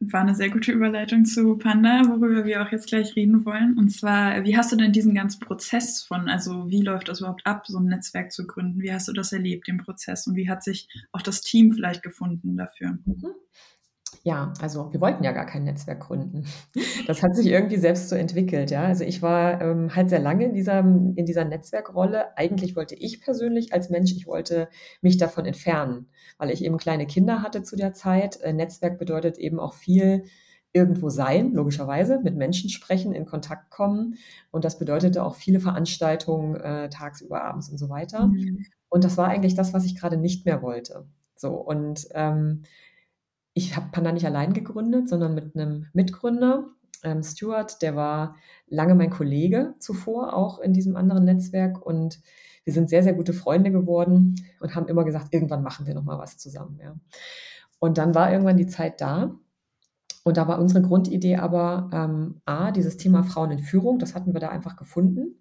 [0.00, 3.76] War eine sehr gute Überleitung zu Panda, worüber wir auch jetzt gleich reden wollen.
[3.76, 7.46] Und zwar, wie hast du denn diesen ganzen Prozess von, also wie läuft das überhaupt
[7.46, 8.80] ab, so ein Netzwerk zu gründen?
[8.80, 10.26] Wie hast du das erlebt, den Prozess?
[10.26, 12.98] Und wie hat sich auch das Team vielleicht gefunden dafür?
[13.04, 13.34] Mhm.
[14.22, 16.44] Ja, also wir wollten ja gar kein Netzwerk gründen.
[17.06, 18.84] Das hat sich irgendwie selbst so entwickelt, ja.
[18.84, 22.36] Also ich war ähm, halt sehr lange in dieser, in dieser Netzwerkrolle.
[22.36, 24.68] Eigentlich wollte ich persönlich als Mensch, ich wollte
[25.00, 28.40] mich davon entfernen, weil ich eben kleine Kinder hatte zu der Zeit.
[28.42, 30.24] Äh, Netzwerk bedeutet eben auch viel
[30.72, 34.16] irgendwo sein, logischerweise, mit Menschen sprechen, in Kontakt kommen.
[34.50, 38.28] Und das bedeutete auch viele Veranstaltungen, äh, tagsüber, abends und so weiter.
[38.28, 38.66] Mhm.
[38.88, 41.06] Und das war eigentlich das, was ich gerade nicht mehr wollte.
[41.34, 42.62] So, und ähm,
[43.60, 46.68] ich habe Panda nicht allein gegründet, sondern mit einem Mitgründer,
[47.02, 48.36] ähm, Stuart, der war
[48.68, 51.84] lange mein Kollege zuvor, auch in diesem anderen Netzwerk.
[51.84, 52.20] Und
[52.64, 56.18] wir sind sehr, sehr gute Freunde geworden und haben immer gesagt, irgendwann machen wir nochmal
[56.18, 56.78] was zusammen.
[56.82, 56.94] Ja.
[57.78, 59.34] Und dann war irgendwann die Zeit da.
[60.22, 64.34] Und da war unsere Grundidee aber ähm, A, dieses Thema Frauen in Führung, das hatten
[64.34, 65.38] wir da einfach gefunden.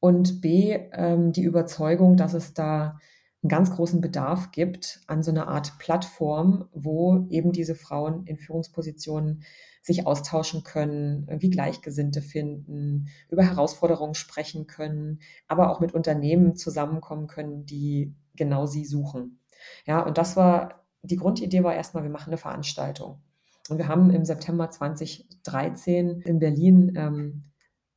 [0.00, 2.98] Und B, ähm, die Überzeugung, dass es da
[3.42, 8.36] einen ganz großen Bedarf gibt an so einer Art Plattform, wo eben diese Frauen in
[8.36, 9.44] Führungspositionen
[9.82, 17.28] sich austauschen können, wie Gleichgesinnte finden, über Herausforderungen sprechen können, aber auch mit Unternehmen zusammenkommen
[17.28, 19.40] können, die genau sie suchen.
[19.86, 23.22] Ja, und das war, die Grundidee war erstmal, wir machen eine Veranstaltung.
[23.70, 27.44] Und wir haben im September 2013 in Berlin ähm,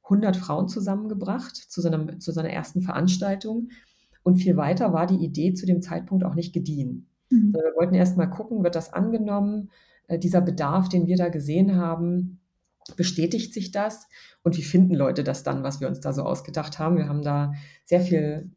[0.03, 3.69] 100 Frauen zusammengebracht zu so, einer, zu so einer ersten Veranstaltung
[4.23, 7.07] und viel weiter war die Idee zu dem Zeitpunkt auch nicht gediehen.
[7.29, 7.53] Mhm.
[7.53, 9.69] Wir wollten erst mal gucken, wird das angenommen?
[10.07, 12.39] Äh, dieser Bedarf, den wir da gesehen haben,
[12.97, 14.07] bestätigt sich das?
[14.43, 16.97] Und wie finden Leute das dann, was wir uns da so ausgedacht haben?
[16.97, 17.53] Wir haben da
[17.85, 18.51] sehr viel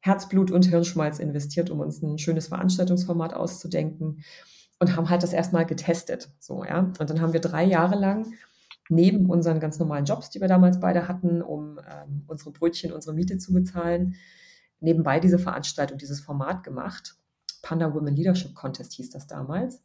[0.00, 4.22] Herzblut und Hirnschmalz investiert, um uns ein schönes Veranstaltungsformat auszudenken
[4.78, 6.30] und haben halt das erstmal getestet.
[6.40, 6.80] So, ja.
[6.98, 8.32] Und dann haben wir drei Jahre lang
[8.88, 13.14] neben unseren ganz normalen Jobs, die wir damals beide hatten, um ähm, unsere Brötchen, unsere
[13.14, 14.16] Miete zu bezahlen,
[14.80, 17.16] nebenbei diese Veranstaltung, dieses Format gemacht.
[17.62, 19.82] Panda Women Leadership Contest hieß das damals.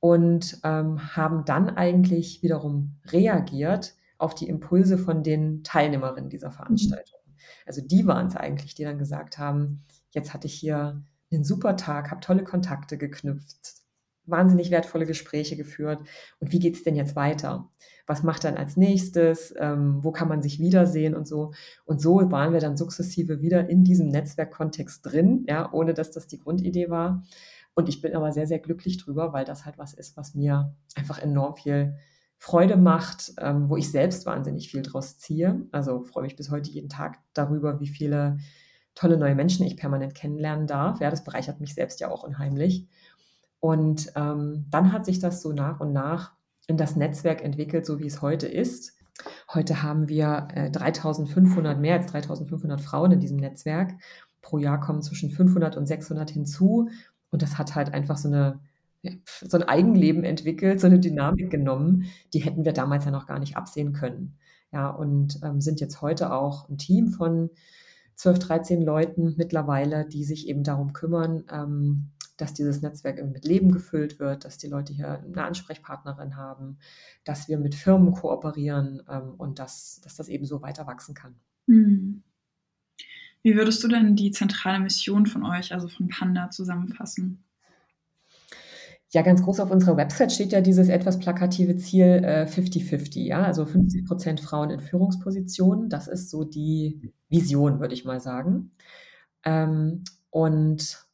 [0.00, 7.18] Und ähm, haben dann eigentlich wiederum reagiert auf die Impulse von den Teilnehmerinnen dieser Veranstaltung.
[7.66, 11.76] Also die waren es eigentlich, die dann gesagt haben, jetzt hatte ich hier einen super
[11.76, 13.74] Tag, habe tolle Kontakte geknüpft,
[14.30, 16.00] wahnsinnig wertvolle Gespräche geführt.
[16.40, 17.70] Und wie geht es denn jetzt weiter?
[18.06, 19.54] Was macht dann als nächstes?
[19.58, 21.52] Ähm, wo kann man sich wiedersehen und so?
[21.84, 26.26] Und so waren wir dann sukzessive wieder in diesem Netzwerkkontext drin, ja, ohne dass das
[26.26, 27.22] die Grundidee war.
[27.74, 30.74] Und ich bin aber sehr, sehr glücklich drüber, weil das halt was ist, was mir
[30.96, 31.96] einfach enorm viel
[32.38, 35.66] Freude macht, ähm, wo ich selbst wahnsinnig viel draus ziehe.
[35.72, 38.38] Also freue mich bis heute jeden Tag darüber, wie viele
[38.94, 41.00] tolle neue Menschen ich permanent kennenlernen darf.
[41.00, 42.88] Ja, das bereichert mich selbst ja auch unheimlich.
[43.60, 46.32] Und ähm, dann hat sich das so nach und nach
[46.66, 48.96] in das Netzwerk entwickelt, so wie es heute ist.
[49.52, 53.94] Heute haben wir äh, 3500, mehr als 3500 Frauen in diesem Netzwerk.
[54.42, 56.88] Pro Jahr kommen zwischen 500 und 600 hinzu.
[57.30, 58.60] Und das hat halt einfach so eine
[59.02, 63.38] so ein Eigenleben entwickelt, so eine Dynamik genommen, die hätten wir damals ja noch gar
[63.38, 64.36] nicht absehen können.
[64.72, 67.50] Ja, und ähm, sind jetzt heute auch ein Team von
[68.16, 73.70] 12, 13 Leuten mittlerweile, die sich eben darum kümmern, ähm, dass dieses Netzwerk mit Leben
[73.70, 76.78] gefüllt wird, dass die Leute hier eine Ansprechpartnerin haben,
[77.24, 81.34] dass wir mit Firmen kooperieren ähm, und dass, dass das eben so weiter wachsen kann.
[81.66, 82.22] Mhm.
[83.42, 87.44] Wie würdest du denn die zentrale Mission von euch, also von Panda, zusammenfassen?
[89.10, 93.42] Ja, ganz groß auf unserer Website steht ja dieses etwas plakative Ziel 50-50, äh, ja,
[93.42, 95.88] also 50 Prozent Frauen in Führungspositionen.
[95.88, 98.72] Das ist so die Vision, würde ich mal sagen.
[99.44, 101.07] Ähm, und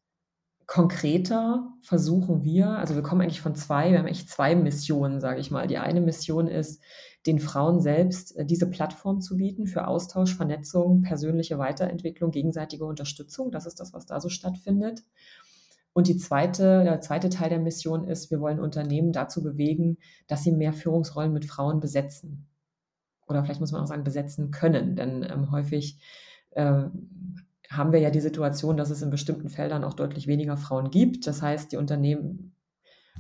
[0.67, 5.41] konkreter versuchen wir, also wir kommen eigentlich von zwei, wir haben eigentlich zwei Missionen, sage
[5.41, 5.67] ich mal.
[5.67, 6.83] Die eine Mission ist,
[7.27, 13.51] den Frauen selbst äh, diese Plattform zu bieten für Austausch, Vernetzung, persönliche Weiterentwicklung, gegenseitige Unterstützung.
[13.51, 15.03] Das ist das, was da so stattfindet.
[15.93, 20.43] Und die zweite, der zweite Teil der Mission ist, wir wollen Unternehmen dazu bewegen, dass
[20.43, 22.49] sie mehr Führungsrollen mit Frauen besetzen.
[23.29, 24.97] Oder vielleicht muss man auch sagen, besetzen können.
[24.97, 25.99] Denn ähm, häufig
[26.51, 26.85] äh,
[27.77, 31.27] haben wir ja die Situation, dass es in bestimmten Feldern auch deutlich weniger Frauen gibt.
[31.27, 32.55] Das heißt, die Unternehmen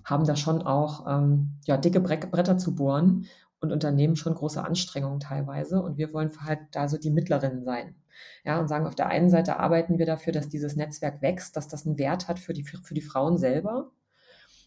[0.04, 3.26] haben da schon auch ähm, ja, dicke Bretter zu bohren
[3.60, 5.82] und Unternehmen schon große Anstrengungen teilweise.
[5.82, 7.96] Und wir wollen halt da so die Mittlerinnen sein.
[8.44, 11.68] Ja, und sagen, auf der einen Seite arbeiten wir dafür, dass dieses Netzwerk wächst, dass
[11.68, 13.90] das einen Wert hat für die, für die Frauen selber.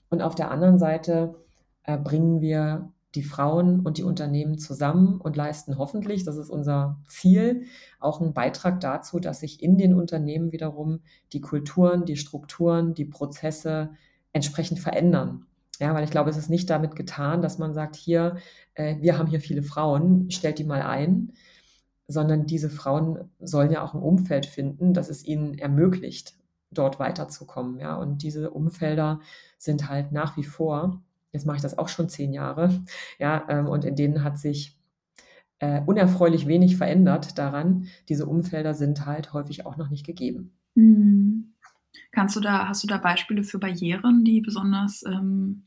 [0.10, 1.36] Und auf der anderen Seite
[1.84, 7.02] äh, bringen wir die Frauen und die Unternehmen zusammen und leisten hoffentlich, das ist unser
[7.08, 7.64] Ziel,
[8.00, 11.00] auch einen Beitrag dazu, dass sich in den Unternehmen wiederum
[11.34, 13.90] die Kulturen, die Strukturen, die Prozesse
[14.34, 15.48] entsprechend verändern.
[15.80, 18.38] Ja, weil ich glaube, es ist nicht damit getan, dass man sagt, hier,
[18.76, 21.34] äh, wir haben hier viele Frauen, stellt die mal ein,
[22.08, 26.36] sondern diese Frauen sollen ja auch ein Umfeld finden, das es ihnen ermöglicht,
[26.72, 27.80] dort weiterzukommen.
[27.80, 29.20] Ja, und diese Umfelder
[29.58, 31.02] sind halt nach wie vor
[31.38, 32.84] Jetzt mache ich das auch schon zehn Jahre.
[33.20, 34.76] Ja, ähm, und in denen hat sich
[35.60, 37.88] äh, unerfreulich wenig verändert daran.
[38.10, 40.58] Diese Umfelder sind halt häufig auch noch nicht gegeben.
[40.76, 41.54] Mhm.
[42.12, 45.64] Kannst du da, hast du da Beispiele für Barrieren, die besonders ähm,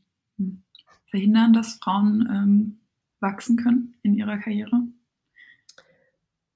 [1.09, 2.79] verhindern, dass Frauen ähm,
[3.19, 4.81] wachsen können in ihrer Karriere?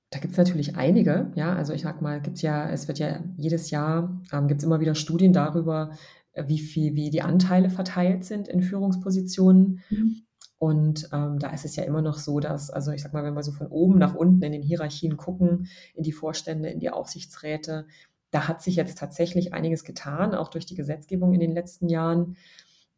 [0.09, 1.53] Da gibt es natürlich einige, ja.
[1.53, 4.79] Also ich sag mal, gibt's ja, es wird ja jedes Jahr, ähm, gibt es immer
[4.79, 5.91] wieder Studien darüber,
[6.35, 9.81] wie viel, wie die Anteile verteilt sind in Führungspositionen.
[9.89, 10.21] Mhm.
[10.57, 13.33] Und ähm, da ist es ja immer noch so, dass, also ich sag mal, wenn
[13.33, 16.89] wir so von oben nach unten in den Hierarchien gucken, in die Vorstände, in die
[16.89, 17.87] Aufsichtsräte,
[18.31, 22.37] da hat sich jetzt tatsächlich einiges getan, auch durch die Gesetzgebung in den letzten Jahren.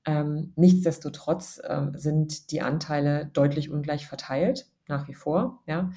[0.05, 5.61] Ähm, nichtsdestotrotz äh, sind die Anteile deutlich ungleich verteilt, nach wie vor.
[5.67, 5.91] Ja?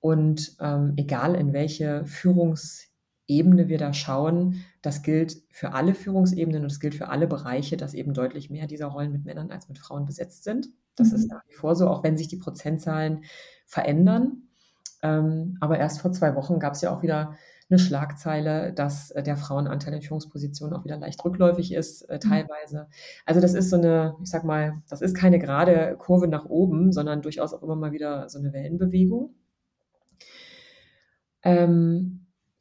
[0.00, 2.89] Und ähm, egal in welche Führungs-
[3.30, 7.76] Ebene wir da schauen, das gilt für alle Führungsebenen und es gilt für alle Bereiche,
[7.76, 10.68] dass eben deutlich mehr dieser Rollen mit Männern als mit Frauen besetzt sind.
[10.96, 11.14] Das mhm.
[11.16, 13.24] ist nach wie vor so, auch wenn sich die Prozentzahlen
[13.66, 14.48] verändern.
[15.02, 17.36] Ähm, aber erst vor zwei Wochen gab es ja auch wieder
[17.70, 22.28] eine Schlagzeile, dass äh, der Frauenanteil in Führungspositionen auch wieder leicht rückläufig ist, äh, mhm.
[22.28, 22.88] teilweise.
[23.26, 26.92] Also das ist so eine, ich sag mal, das ist keine gerade Kurve nach oben,
[26.92, 29.34] sondern durchaus auch immer mal wieder so eine Wellenbewegung.
[31.42, 32.19] Ähm,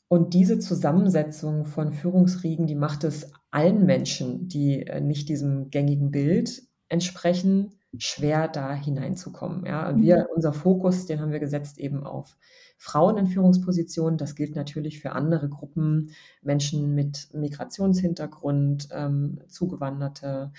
[0.10, 6.10] und diese Zusammensetzung von Führungsriegen, die macht es allen Menschen, die äh, nicht diesem gängigen
[6.10, 9.66] Bild entsprechen, schwer da hineinzukommen.
[9.66, 12.38] Ja, und wir, unser Fokus, den haben wir gesetzt eben auf
[12.78, 14.18] Frauen in Führungspositionen.
[14.18, 20.52] Das gilt natürlich für andere Gruppen, Menschen mit Migrationshintergrund, ähm, Zugewanderte,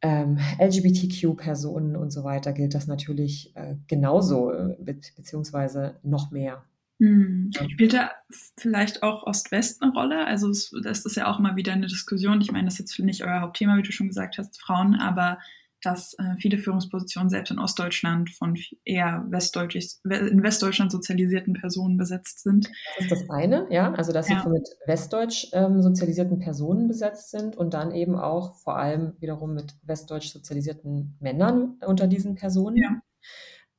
[0.00, 6.64] ähm, LGBTQ-Personen und so weiter gilt das natürlich äh, genauso, äh, be beziehungsweise noch mehr.
[7.00, 7.50] Hm.
[7.72, 8.10] Spielt da
[8.58, 10.26] vielleicht auch Ost-West eine Rolle?
[10.26, 12.42] Also es, das ist ja auch immer wieder eine Diskussion.
[12.42, 15.38] Ich meine, das ist jetzt nicht euer Hauptthema, wie du schon gesagt hast, Frauen, aber
[15.82, 22.42] dass äh, viele Führungspositionen selbst in Ostdeutschland von eher westdeutsch, in Westdeutschland sozialisierten Personen besetzt
[22.42, 22.70] sind.
[22.98, 24.42] Das ist das eine, ja, also dass ja.
[24.42, 29.54] sie mit westdeutsch ähm, sozialisierten Personen besetzt sind und dann eben auch vor allem wiederum
[29.54, 32.76] mit westdeutsch sozialisierten Männern unter diesen Personen.
[32.76, 33.00] Ja.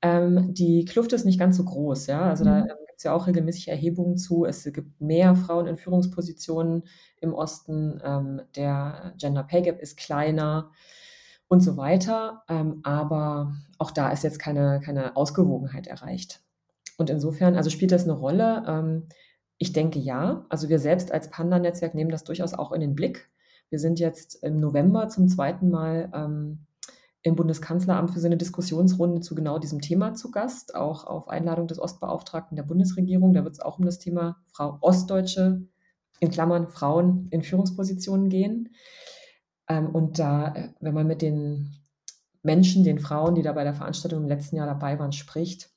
[0.02, 2.22] Ähm, die Kluft ist nicht ganz so groß, ja.
[2.22, 2.48] Also mhm.
[2.48, 4.46] da ähm, es ja auch regelmäßig Erhebungen zu.
[4.46, 6.84] Es gibt mehr Frauen in Führungspositionen
[7.20, 8.00] im Osten.
[8.04, 10.72] Ähm, der Gender Pay Gap ist kleiner
[11.48, 12.44] und so weiter.
[12.48, 16.42] Ähm, aber auch da ist jetzt keine, keine Ausgewogenheit erreicht.
[16.98, 18.64] Und insofern, also spielt das eine Rolle?
[18.68, 19.08] Ähm,
[19.58, 20.46] ich denke ja.
[20.50, 23.30] Also wir selbst als Panda-Netzwerk nehmen das durchaus auch in den Blick.
[23.70, 26.68] Wir sind jetzt im November zum zweiten Mal ähm,
[27.24, 31.68] im Bundeskanzleramt für so eine Diskussionsrunde zu genau diesem Thema zu Gast, auch auf Einladung
[31.68, 33.34] des Ostbeauftragten der Bundesregierung.
[33.34, 35.68] Da wird es auch um das Thema Frau Ostdeutsche,
[36.20, 38.70] in Klammern Frauen in Führungspositionen gehen.
[39.68, 41.76] Ähm, und da, äh, wenn man mit den
[42.44, 45.71] Menschen, den Frauen, die da bei der Veranstaltung im letzten Jahr dabei waren, spricht,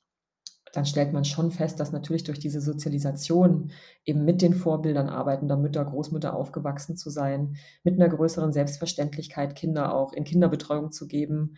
[0.75, 3.71] dann stellt man schon fest, dass natürlich durch diese Sozialisation
[4.03, 9.93] eben mit den Vorbildern arbeitender Mütter, Großmütter aufgewachsen zu sein, mit einer größeren Selbstverständlichkeit Kinder
[9.95, 11.55] auch in Kinderbetreuung zu geben,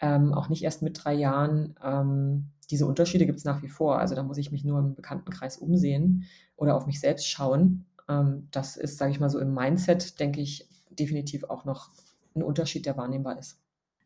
[0.00, 1.74] ähm, auch nicht erst mit drei Jahren.
[1.82, 3.98] Ähm, diese Unterschiede gibt es nach wie vor.
[3.98, 6.24] Also da muss ich mich nur im Bekanntenkreis umsehen
[6.56, 7.86] oder auf mich selbst schauen.
[8.08, 11.90] Ähm, das ist, sage ich mal so, im Mindset, denke ich, definitiv auch noch
[12.36, 13.61] ein Unterschied, der wahrnehmbar ist.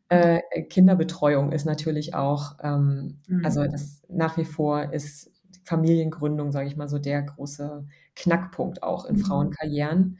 [0.09, 3.45] Äh, Kinderbetreuung ist natürlich auch, ähm, mhm.
[3.45, 5.31] also das nach wie vor ist
[5.63, 9.19] Familiengründung, sage ich mal so, der große Knackpunkt auch in mhm.
[9.19, 10.19] Frauenkarrieren.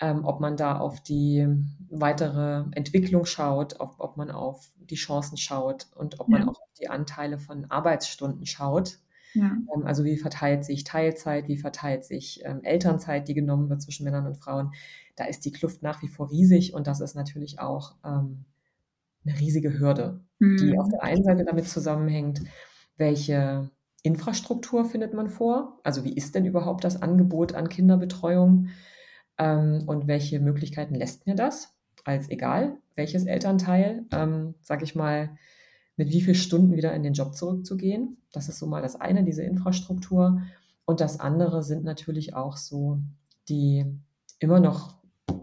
[0.00, 1.46] Ähm, ob man da auf die
[1.88, 6.38] weitere Entwicklung schaut, ob, ob man auf die Chancen schaut und ob ja.
[6.38, 8.98] man auch auf die Anteile von Arbeitsstunden schaut.
[9.34, 9.52] Ja.
[9.74, 14.02] Ähm, also wie verteilt sich Teilzeit, wie verteilt sich ähm, Elternzeit, die genommen wird zwischen
[14.02, 14.72] Männern und Frauen.
[15.14, 18.44] Da ist die Kluft nach wie vor riesig und das ist natürlich auch ähm,
[19.24, 20.56] eine riesige Hürde, mhm.
[20.58, 22.42] die auf der einen Seite damit zusammenhängt,
[22.96, 23.70] welche
[24.02, 25.80] Infrastruktur findet man vor?
[25.84, 28.68] Also wie ist denn überhaupt das Angebot an Kinderbetreuung
[29.38, 31.74] ähm, und welche Möglichkeiten lässt mir das?
[32.04, 35.36] Als egal, welches Elternteil, ähm, sag ich mal,
[35.96, 38.16] mit wie vielen Stunden wieder in den Job zurückzugehen.
[38.32, 40.42] Das ist so mal das eine, diese Infrastruktur.
[40.84, 42.98] Und das andere sind natürlich auch so
[43.48, 43.84] die
[44.40, 45.01] immer noch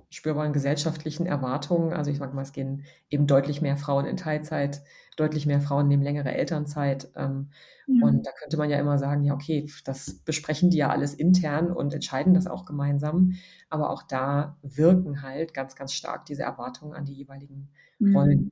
[0.10, 1.94] spürbaren gesellschaftlichen Erwartungen.
[1.94, 4.82] Also ich sage mal, es gehen eben deutlich mehr Frauen in Teilzeit,
[5.18, 7.10] deutlich mehr Frauen nehmen längere Elternzeit.
[7.16, 7.50] Ähm,
[7.88, 8.06] ja.
[8.06, 11.72] Und da könnte man ja immer sagen, ja, okay, das besprechen die ja alles intern
[11.72, 13.34] und entscheiden das auch gemeinsam.
[13.70, 17.70] Aber auch da wirken halt ganz, ganz stark diese Erwartungen an die jeweiligen
[18.00, 18.16] mhm.
[18.16, 18.50] Rollen.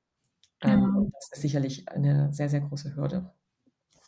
[0.62, 0.88] Ähm, ja.
[0.88, 3.32] Und das ist sicherlich eine sehr, sehr große Hürde.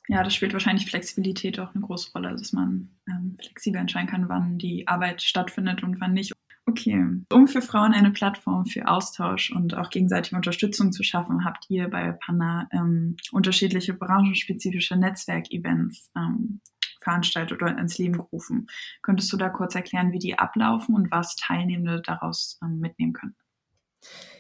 [0.08, 4.28] Ja, das spielt wahrscheinlich Flexibilität auch eine große Rolle, dass man ähm, flexibel entscheiden kann,
[4.28, 6.34] wann die Arbeit stattfindet und wann nicht.
[6.70, 7.04] Okay.
[7.34, 11.90] Um für Frauen eine Plattform für Austausch und auch gegenseitige Unterstützung zu schaffen, habt ihr
[11.90, 16.62] bei Panna ähm, unterschiedliche branchenspezifische Netzwerkevents ähm,
[17.02, 18.68] veranstaltet oder ins Leben gerufen.
[19.02, 23.36] Könntest du da kurz erklären, wie die ablaufen und was Teilnehmende daraus ähm, mitnehmen können?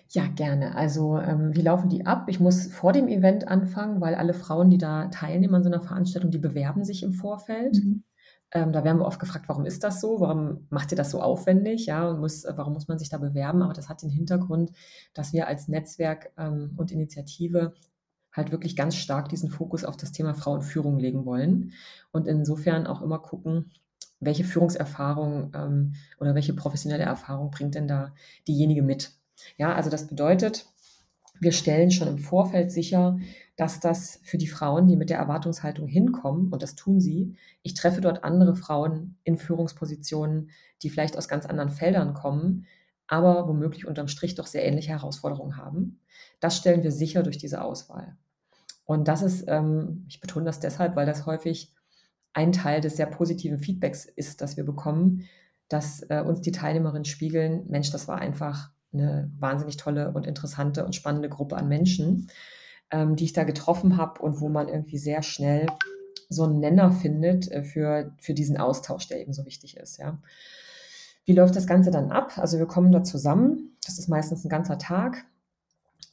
[0.10, 0.76] Ja, gerne.
[0.76, 2.26] Also ähm, wie laufen die ab?
[2.28, 5.82] Ich muss vor dem Event anfangen, weil alle Frauen, die da teilnehmen an so einer
[5.82, 7.76] Veranstaltung, die bewerben sich im Vorfeld.
[7.76, 8.04] Mhm.
[8.52, 10.20] Ähm, da werden wir oft gefragt, warum ist das so?
[10.20, 11.86] Warum macht ihr das so aufwendig?
[11.86, 13.62] Ja, und muss, äh, warum muss man sich da bewerben?
[13.62, 14.72] Aber das hat den Hintergrund,
[15.14, 17.74] dass wir als Netzwerk ähm, und Initiative
[18.32, 21.74] halt wirklich ganz stark diesen Fokus auf das Thema Frauenführung legen wollen
[22.12, 23.72] und insofern auch immer gucken,
[24.20, 28.14] welche Führungserfahrung ähm, oder welche professionelle Erfahrung bringt denn da
[28.48, 29.12] diejenige mit?
[29.58, 30.66] Ja, also das bedeutet,
[31.40, 33.20] wir stellen schon im Vorfeld sicher,
[33.56, 37.74] dass das für die Frauen, die mit der Erwartungshaltung hinkommen, und das tun sie, ich
[37.74, 42.66] treffe dort andere Frauen in Führungspositionen, die vielleicht aus ganz anderen Feldern kommen,
[43.08, 46.00] aber womöglich unterm Strich doch sehr ähnliche Herausforderungen haben.
[46.40, 48.16] Das stellen wir sicher durch diese Auswahl.
[48.86, 51.74] Und das ist, ähm, ich betone das deshalb, weil das häufig
[52.34, 55.28] ein Teil des sehr positiven Feedbacks ist, das wir bekommen,
[55.68, 60.86] dass äh, uns die Teilnehmerinnen spiegeln, Mensch, das war einfach eine wahnsinnig tolle und interessante
[60.86, 62.30] und spannende Gruppe an Menschen,
[62.92, 65.68] ähm, die ich da getroffen habe und wo man irgendwie sehr schnell
[66.30, 69.98] so einen Nenner findet äh, für, für diesen Austausch, der eben so wichtig ist.
[69.98, 70.20] Ja.
[71.26, 72.38] Wie läuft das Ganze dann ab?
[72.38, 75.26] Also wir kommen da zusammen, das ist meistens ein ganzer Tag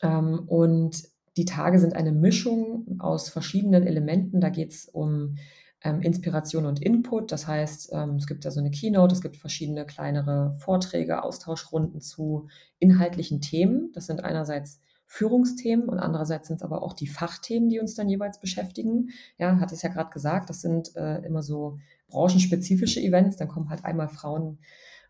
[0.03, 1.05] ähm, und
[1.37, 4.41] die Tage sind eine Mischung aus verschiedenen Elementen.
[4.41, 5.37] Da geht es um
[5.83, 7.33] ähm, Inspiration und Input.
[7.33, 12.01] Das heißt, ähm, es gibt da so eine Keynote, es gibt verschiedene kleinere Vorträge, Austauschrunden
[12.01, 13.91] zu inhaltlichen Themen.
[13.93, 18.09] Das sind einerseits Führungsthemen und andererseits sind es aber auch die Fachthemen, die uns dann
[18.09, 19.11] jeweils beschäftigen.
[19.39, 23.37] Ja, hat es ja gerade gesagt, das sind äh, immer so branchenspezifische Events.
[23.37, 24.59] Dann kommen halt einmal Frauen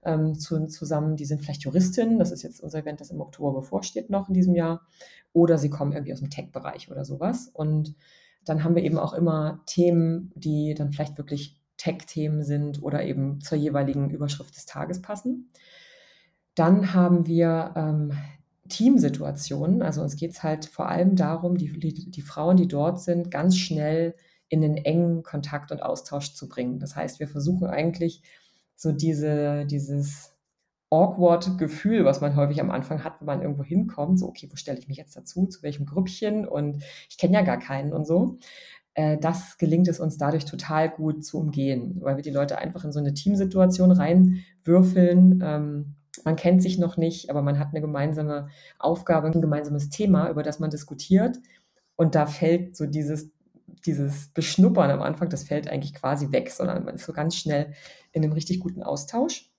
[0.04, 2.18] ähm, zu, zusammen, die sind vielleicht Juristinnen.
[2.18, 4.86] Das ist jetzt unser Event, das im Oktober bevorsteht noch in diesem Jahr.
[5.32, 7.50] Oder sie kommen irgendwie aus dem Tech-Bereich oder sowas.
[7.52, 7.94] Und
[8.46, 13.40] dann haben wir eben auch immer Themen, die dann vielleicht wirklich Tech-Themen sind oder eben
[13.40, 15.50] zur jeweiligen Überschrift des Tages passen.
[16.54, 18.12] Dann haben wir ähm,
[18.68, 19.82] Teamsituationen.
[19.82, 23.30] Also uns geht es halt vor allem darum, die, die, die Frauen, die dort sind,
[23.30, 24.14] ganz schnell
[24.48, 26.78] in den engen Kontakt und Austausch zu bringen.
[26.78, 28.22] Das heißt, wir versuchen eigentlich
[28.76, 30.35] so diese, dieses
[30.96, 34.56] awkward Gefühl, was man häufig am Anfang hat, wenn man irgendwo hinkommt, so, okay, wo
[34.56, 38.06] stelle ich mich jetzt dazu, zu welchem Grüppchen und ich kenne ja gar keinen und
[38.06, 38.38] so.
[38.94, 42.84] Äh, das gelingt es uns dadurch total gut zu umgehen, weil wir die Leute einfach
[42.84, 45.40] in so eine Teamsituation reinwürfeln.
[45.44, 45.94] Ähm,
[46.24, 50.42] man kennt sich noch nicht, aber man hat eine gemeinsame Aufgabe, ein gemeinsames Thema, über
[50.42, 51.38] das man diskutiert.
[51.94, 53.30] Und da fällt so dieses,
[53.84, 57.74] dieses Beschnuppern am Anfang, das fällt eigentlich quasi weg, sondern man ist so ganz schnell
[58.12, 59.50] in einem richtig guten Austausch.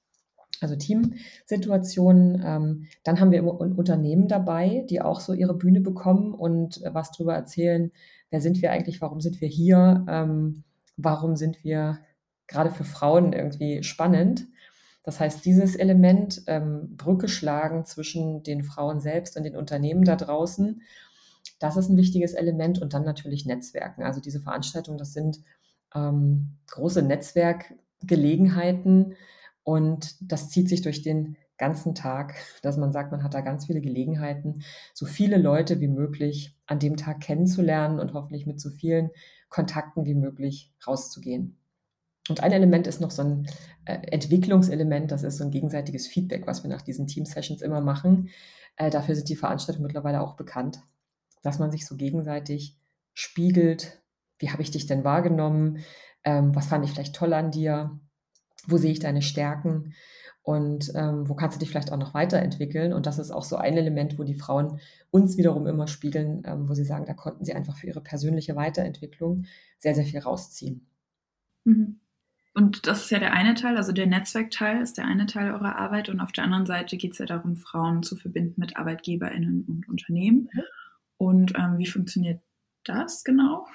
[0.62, 2.42] Also Teamsituationen.
[2.46, 7.12] Ähm, dann haben wir Unternehmen dabei, die auch so ihre Bühne bekommen und äh, was
[7.12, 7.92] darüber erzählen,
[8.30, 10.64] wer sind wir eigentlich, warum sind wir hier, ähm,
[10.98, 12.00] warum sind wir
[12.48, 14.48] gerade für Frauen irgendwie spannend.
[15.04, 20.16] Das heißt, dieses Element, ähm, Brücke schlagen zwischen den Frauen selbst und den Unternehmen da
[20.16, 20.82] draußen,
[21.60, 22.82] das ist ein wichtiges Element.
[22.82, 24.04] Und dann natürlich Netzwerken.
[24.04, 25.40] Also diese Veranstaltungen, das sind
[25.96, 29.16] ähm, große Netzwerkgelegenheiten
[29.68, 33.66] und das zieht sich durch den ganzen Tag, dass man sagt, man hat da ganz
[33.66, 34.64] viele Gelegenheiten,
[34.94, 39.10] so viele Leute wie möglich an dem Tag kennenzulernen und hoffentlich mit so vielen
[39.50, 41.58] Kontakten wie möglich rauszugehen.
[42.30, 43.48] Und ein Element ist noch so ein
[43.84, 48.30] äh, Entwicklungselement, das ist so ein gegenseitiges Feedback, was wir nach diesen Team-Sessions immer machen.
[48.78, 50.80] Äh, dafür sind die Veranstaltungen mittlerweile auch bekannt,
[51.44, 52.78] dass man sich so gegenseitig
[53.14, 54.02] spiegelt,
[54.40, 55.80] wie habe ich dich denn wahrgenommen,
[56.24, 58.00] ähm, was fand ich vielleicht toll an dir,
[58.68, 59.94] wo sehe ich deine Stärken
[60.44, 62.94] und ähm, wo kannst du dich vielleicht auch noch weiterentwickeln.
[62.94, 64.80] Und das ist auch so ein Element, wo die Frauen
[65.12, 68.56] uns wiederum immer spiegeln, ähm, wo sie sagen, da konnten sie einfach für ihre persönliche
[68.56, 69.46] Weiterentwicklung
[69.78, 70.88] sehr, sehr viel rausziehen.
[71.66, 72.00] Mhm.
[72.54, 75.76] Und das ist ja der eine Teil, also der Netzwerkteil ist der eine Teil eurer
[75.76, 79.66] Arbeit und auf der anderen Seite geht es ja darum, Frauen zu verbinden mit ArbeitgeberInnen
[79.68, 80.50] und Unternehmen.
[80.54, 80.62] Mhm.
[81.18, 82.42] Und ähm, wie funktioniert
[82.86, 83.68] das genau?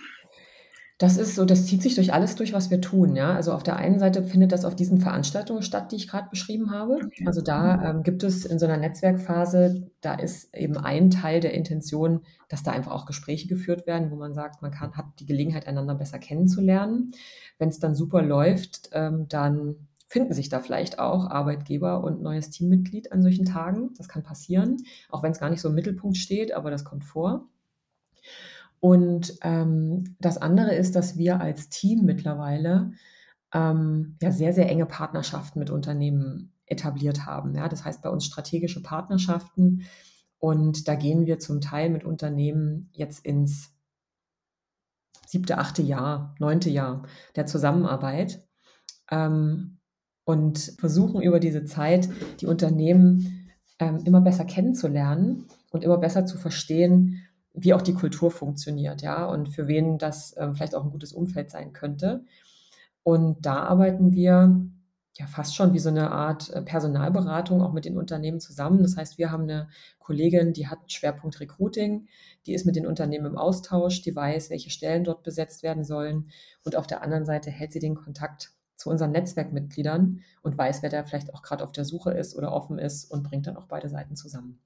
[1.02, 3.34] Das ist so, das zieht sich durch alles durch, was wir tun, ja.
[3.34, 6.70] Also auf der einen Seite findet das auf diesen Veranstaltungen statt, die ich gerade beschrieben
[6.70, 7.00] habe.
[7.26, 7.84] Also da mhm.
[7.84, 12.62] ähm, gibt es in so einer Netzwerkphase, da ist eben ein Teil der Intention, dass
[12.62, 15.96] da einfach auch Gespräche geführt werden, wo man sagt, man kann, hat die Gelegenheit, einander
[15.96, 17.10] besser kennenzulernen.
[17.58, 22.50] Wenn es dann super läuft, ähm, dann finden sich da vielleicht auch Arbeitgeber und neues
[22.50, 23.90] Teammitglied an solchen Tagen.
[23.98, 24.76] Das kann passieren,
[25.10, 27.48] auch wenn es gar nicht so im Mittelpunkt steht, aber das kommt vor.
[28.82, 32.90] Und ähm, das andere ist, dass wir als Team mittlerweile
[33.54, 37.54] ähm, ja sehr, sehr enge Partnerschaften mit Unternehmen etabliert haben.
[37.54, 37.68] Ja?
[37.68, 39.86] Das heißt bei uns strategische Partnerschaften.
[40.38, 43.72] Und da gehen wir zum Teil mit Unternehmen jetzt ins
[45.28, 47.04] siebte, achte Jahr, neunte Jahr
[47.36, 48.44] der Zusammenarbeit
[49.12, 49.78] ähm,
[50.24, 52.08] und versuchen über diese Zeit
[52.40, 58.30] die Unternehmen ähm, immer besser kennenzulernen und immer besser zu verstehen, wie auch die Kultur
[58.30, 62.24] funktioniert, ja, und für wen das ähm, vielleicht auch ein gutes Umfeld sein könnte.
[63.02, 64.70] Und da arbeiten wir
[65.14, 68.82] ja fast schon wie so eine Art äh, Personalberatung auch mit den Unternehmen zusammen.
[68.82, 72.08] Das heißt, wir haben eine Kollegin, die hat Schwerpunkt Recruiting,
[72.46, 76.30] die ist mit den Unternehmen im Austausch, die weiß, welche Stellen dort besetzt werden sollen.
[76.64, 80.90] Und auf der anderen Seite hält sie den Kontakt zu unseren Netzwerkmitgliedern und weiß, wer
[80.90, 83.66] da vielleicht auch gerade auf der Suche ist oder offen ist und bringt dann auch
[83.66, 84.58] beide Seiten zusammen.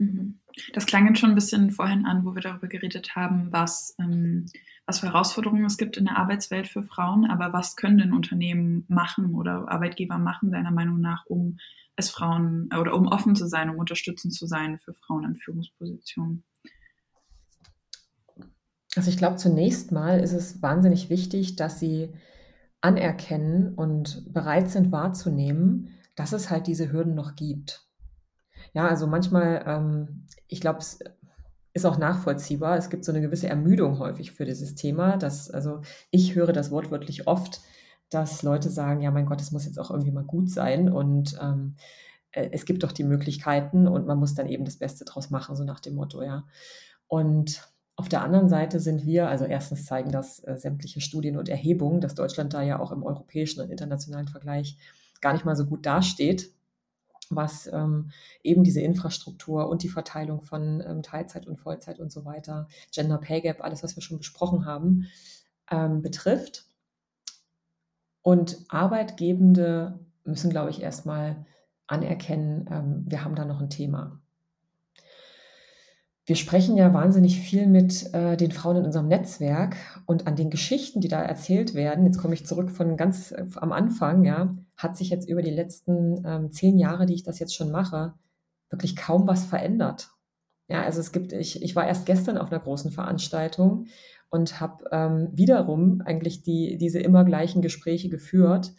[0.00, 0.40] Mhm.
[0.72, 4.46] Das klang jetzt schon ein bisschen vorhin an, wo wir darüber geredet haben, was, ähm,
[4.86, 8.86] was für Herausforderungen es gibt in der Arbeitswelt für Frauen, aber was können denn Unternehmen
[8.88, 11.58] machen oder Arbeitgeber machen, deiner Meinung nach, um
[11.96, 16.44] es Frauen oder um offen zu sein, um unterstützend zu sein für Frauen in Führungspositionen?
[18.96, 22.08] Also ich glaube, zunächst mal ist es wahnsinnig wichtig, dass sie
[22.80, 27.89] anerkennen und bereit sind wahrzunehmen, dass es halt diese Hürden noch gibt.
[28.72, 31.00] Ja, also manchmal, ähm, ich glaube, es
[31.72, 32.76] ist auch nachvollziehbar.
[32.76, 35.16] Es gibt so eine gewisse Ermüdung häufig für dieses Thema.
[35.16, 37.60] Dass, also ich höre das wortwörtlich oft,
[38.10, 41.38] dass Leute sagen, ja, mein Gott, es muss jetzt auch irgendwie mal gut sein und
[41.40, 41.76] ähm,
[42.32, 45.56] äh, es gibt doch die Möglichkeiten und man muss dann eben das Beste draus machen,
[45.56, 46.44] so nach dem Motto, ja.
[47.06, 51.48] Und auf der anderen Seite sind wir, also erstens zeigen das äh, sämtliche Studien und
[51.48, 54.76] Erhebungen, dass Deutschland da ja auch im europäischen und internationalen Vergleich
[55.20, 56.50] gar nicht mal so gut dasteht
[57.30, 58.10] was ähm,
[58.42, 63.18] eben diese Infrastruktur und die Verteilung von ähm, Teilzeit und Vollzeit und so weiter, Gender
[63.18, 65.06] Pay Gap, alles, was wir schon besprochen haben,
[65.70, 66.66] ähm, betrifft.
[68.22, 71.46] Und Arbeitgebende müssen, glaube ich, erstmal
[71.86, 74.19] anerkennen, ähm, wir haben da noch ein Thema.
[76.30, 79.74] Wir sprechen ja wahnsinnig viel mit äh, den Frauen in unserem Netzwerk
[80.06, 82.06] und an den Geschichten, die da erzählt werden.
[82.06, 85.50] Jetzt komme ich zurück von ganz äh, am Anfang, ja, hat sich jetzt über die
[85.50, 88.14] letzten ähm, zehn Jahre, die ich das jetzt schon mache,
[88.68, 90.10] wirklich kaum was verändert.
[90.68, 93.86] Ja, also es gibt, ich, ich war erst gestern auf einer großen Veranstaltung
[94.28, 98.72] und habe ähm, wiederum eigentlich die, diese immer gleichen Gespräche geführt,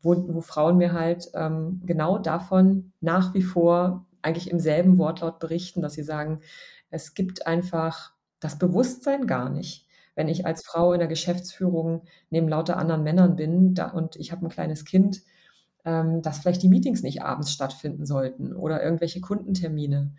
[0.00, 5.38] wo, wo Frauen mir halt ähm, genau davon nach wie vor eigentlich im selben Wortlaut
[5.40, 6.40] berichten, dass sie sagen,
[6.94, 9.86] es gibt einfach das Bewusstsein gar nicht.
[10.14, 14.30] Wenn ich als Frau in der Geschäftsführung neben lauter anderen Männern bin da, und ich
[14.30, 15.22] habe ein kleines Kind,
[15.84, 20.12] ähm, dass vielleicht die Meetings nicht abends stattfinden sollten oder irgendwelche Kundentermine.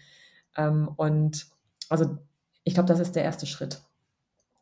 [0.58, 1.48] Ähm, und
[1.90, 2.18] also
[2.66, 3.82] ich glaube, das ist der erste Schritt.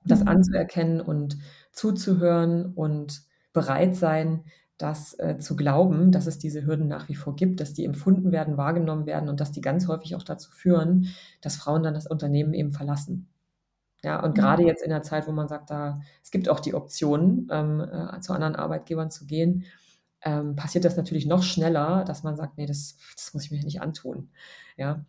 [0.06, 0.28] Das mhm.
[0.28, 1.38] anzuerkennen und
[1.72, 4.44] zuzuhören und bereit sein,
[4.84, 8.34] das äh, zu glauben, dass es diese Hürden nach wie vor gibt, dass die empfunden
[8.34, 11.08] werden, wahrgenommen werden und dass die ganz häufig auch dazu führen,
[11.42, 13.30] dass Frauen dann das Unternehmen eben verlassen.
[14.04, 14.42] Ja, und mhm.
[14.42, 17.80] gerade jetzt in der Zeit, wo man sagt, da es gibt auch die Option, ähm,
[17.80, 19.64] äh, zu anderen Arbeitgebern zu gehen,
[20.22, 23.64] ähm, passiert das natürlich noch schneller, dass man sagt, nee, das, das muss ich mir
[23.64, 24.30] nicht antun.
[24.76, 25.06] Ja,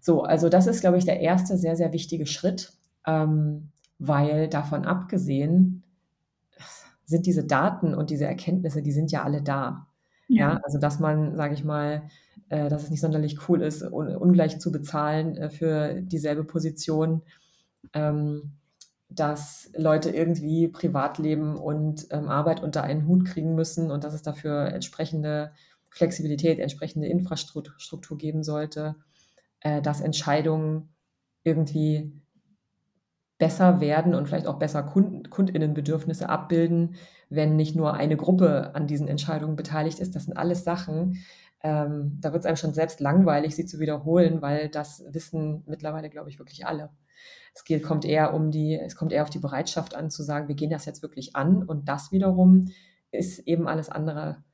[0.00, 2.72] so, also das ist, glaube ich, der erste sehr, sehr wichtige Schritt,
[3.06, 5.82] ähm, weil davon abgesehen
[7.08, 9.86] sind diese Daten und diese Erkenntnisse, die sind ja alle da.
[10.28, 12.02] Ja, ja also dass man, sage ich mal,
[12.50, 17.22] äh, dass es nicht sonderlich cool ist, un ungleich zu bezahlen äh, für dieselbe Position
[17.94, 18.52] ähm,
[19.10, 24.22] dass Leute irgendwie Privatleben und ähm, Arbeit unter einen Hut kriegen müssen und dass es
[24.22, 25.52] dafür entsprechende
[25.88, 28.96] Flexibilität, entsprechende Infrastruktur geben sollte,
[29.60, 30.90] äh, dass Entscheidungen
[31.42, 32.12] irgendwie
[33.38, 36.96] besser werden und vielleicht auch besser Kunden, Kundinnenbedürfnisse abbilden,
[37.30, 40.16] wenn nicht nur eine Gruppe an diesen Entscheidungen beteiligt ist.
[40.16, 41.18] Das sind alles Sachen,
[41.62, 46.08] ähm, da wird es einem schon selbst langweilig, sie zu wiederholen, weil das wissen mittlerweile,
[46.08, 46.90] glaube ich, wirklich alle.
[47.54, 50.46] Es geht, kommt eher um die, es kommt eher auf die Bereitschaft an, zu sagen,
[50.46, 52.66] wir gehen das jetzt wirklich an und das wiederum
[53.10, 54.44] ist eben alles andere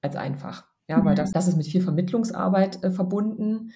[0.00, 0.66] als einfach.
[0.88, 1.04] Ja, mhm.
[1.04, 3.72] weil das, das ist mit viel Vermittlungsarbeit äh, verbunden.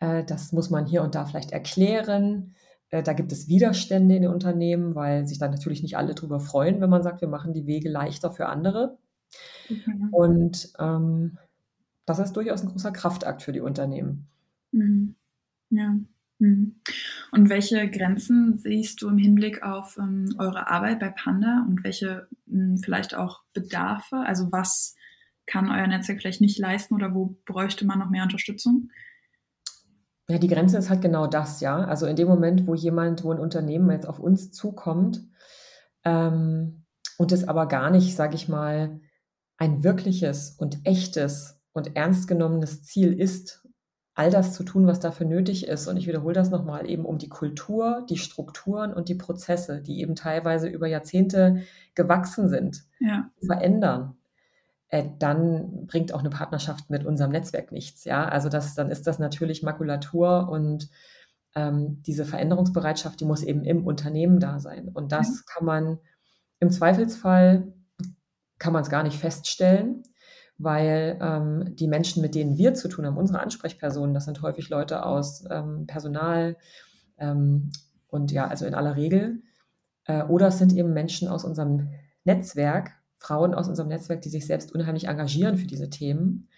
[0.00, 2.56] Äh, das muss man hier und da vielleicht erklären.
[2.90, 6.40] Äh, da gibt es Widerstände in den Unternehmen, weil sich dann natürlich nicht alle darüber
[6.40, 8.98] freuen, wenn man sagt, wir machen die Wege leichter für andere.
[9.68, 10.08] Mhm.
[10.10, 11.38] Und ähm,
[12.06, 14.26] das ist durchaus ein großer Kraftakt für die Unternehmen.
[14.72, 15.14] Mhm.
[15.70, 15.94] Ja.
[16.38, 16.76] Mhm.
[17.32, 22.28] Und welche Grenzen siehst du im Hinblick auf ähm, eure Arbeit bei Panda und welche
[22.46, 24.16] mh, hm, vielleicht auch Bedarfe?
[24.16, 24.94] Also was
[25.46, 28.90] kann euer Netzwerk vielleicht nicht leisten oder wo bräuchte man noch mehr Unterstützung?
[30.30, 31.84] Ja, die Grenze ist halt genau das, ja.
[31.84, 35.22] Also in dem Moment, wo jemand, wo ein Unternehmen jetzt auf uns zukommt
[36.04, 36.84] ähm,
[37.16, 39.00] und es aber gar nicht, sage ich mal,
[39.56, 43.66] ein wirkliches und echtes und ernst genommenes Ziel ist,
[44.14, 45.86] all das zu tun, was dafür nötig ist.
[45.86, 50.00] Und ich wiederhole das nochmal, eben um die Kultur, die Strukturen und die Prozesse, die
[50.00, 51.62] eben teilweise über Jahrzehnte
[51.94, 53.30] gewachsen sind, ja.
[53.38, 54.16] zu verändern.
[54.88, 58.04] Äh, dann bringt auch eine Partnerschaft mit unserem Netzwerk nichts.
[58.04, 60.88] Ja, also das, dann ist das natürlich Makulatur und
[61.54, 64.88] ähm, diese Veränderungsbereitschaft, die muss eben im Unternehmen da sein.
[64.88, 65.54] Und das ja.
[65.54, 65.98] kann man
[66.60, 67.72] im Zweifelsfall
[68.58, 70.02] kann man es gar nicht feststellen
[70.58, 74.68] weil ähm, die Menschen, mit denen wir zu tun haben, unsere Ansprechpersonen, das sind häufig
[74.68, 76.56] Leute aus ähm, Personal
[77.16, 77.70] ähm,
[78.08, 79.42] und ja, also in aller Regel,
[80.04, 81.90] äh, oder es sind eben Menschen aus unserem
[82.24, 86.48] Netzwerk, Frauen aus unserem Netzwerk, die sich selbst unheimlich engagieren für diese Themen.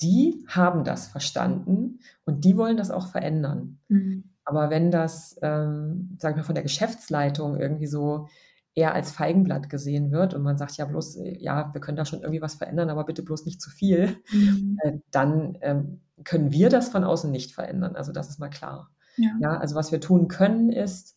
[0.00, 3.78] Die haben das verstanden und die wollen das auch verändern.
[3.88, 4.24] Mhm.
[4.44, 8.28] Aber wenn das, ähm, sagen wir, von der Geschäftsleitung irgendwie so
[8.76, 12.20] eher als Feigenblatt gesehen wird und man sagt ja bloß, ja, wir können da schon
[12.20, 14.78] irgendwie was verändern, aber bitte bloß nicht zu viel, mhm.
[14.82, 17.96] äh, dann ähm, können wir das von außen nicht verändern.
[17.96, 18.90] Also das ist mal klar.
[19.16, 19.30] Ja.
[19.40, 21.16] ja also was wir tun können, ist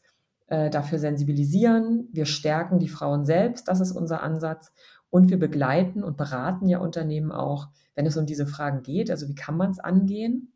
[0.49, 2.07] äh, dafür sensibilisieren.
[2.11, 4.73] Wir stärken die Frauen selbst, das ist unser Ansatz.
[5.11, 9.09] Und wir begleiten und beraten ja Unternehmen auch, wenn es um diese Fragen geht.
[9.09, 10.53] Also wie kann man es angehen?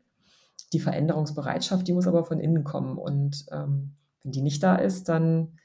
[0.72, 2.96] Die Veränderungsbereitschaft, die muss aber von innen kommen.
[2.98, 5.58] Und ähm, wenn die nicht da ist, dann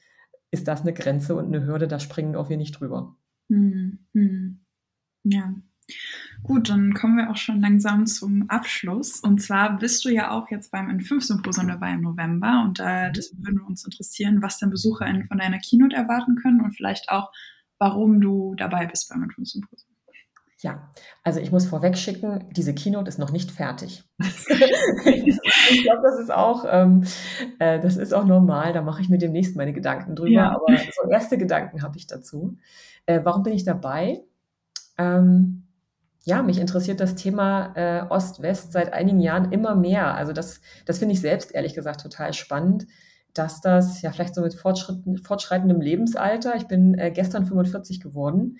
[0.50, 3.16] ist das eine Grenze und eine Hürde, da springen auch wir nicht drüber.
[3.48, 4.60] Hm, hm.
[5.24, 5.54] Ja.
[6.42, 9.20] Gut, dann kommen wir auch schon langsam zum Abschluss.
[9.20, 12.62] Und zwar bist du ja auch jetzt beim N5-Symposium dabei im November.
[12.64, 13.12] Und da mhm.
[13.12, 17.30] das würde uns interessieren, was denn BesucherInnen von deiner Keynote erwarten können und vielleicht auch,
[17.78, 19.90] warum du dabei bist beim N5-Symposium.
[20.62, 20.90] Ja,
[21.24, 24.04] also ich muss vorweg schicken, diese Keynote ist noch nicht fertig.
[24.18, 27.04] ich glaube, das ist auch, ähm,
[27.58, 28.74] äh, das ist auch normal.
[28.74, 30.30] Da mache ich mir demnächst meine Gedanken drüber.
[30.30, 30.50] Ja.
[30.50, 32.58] Aber so erste Gedanken habe ich dazu.
[33.06, 34.22] Äh, warum bin ich dabei?
[34.98, 35.59] Ähm,
[36.24, 40.14] ja, mich interessiert das Thema äh, Ost-West seit einigen Jahren immer mehr.
[40.14, 42.86] Also das, das finde ich selbst ehrlich gesagt total spannend,
[43.32, 48.58] dass das ja vielleicht so mit fortschreitendem Lebensalter, ich bin äh, gestern 45 geworden,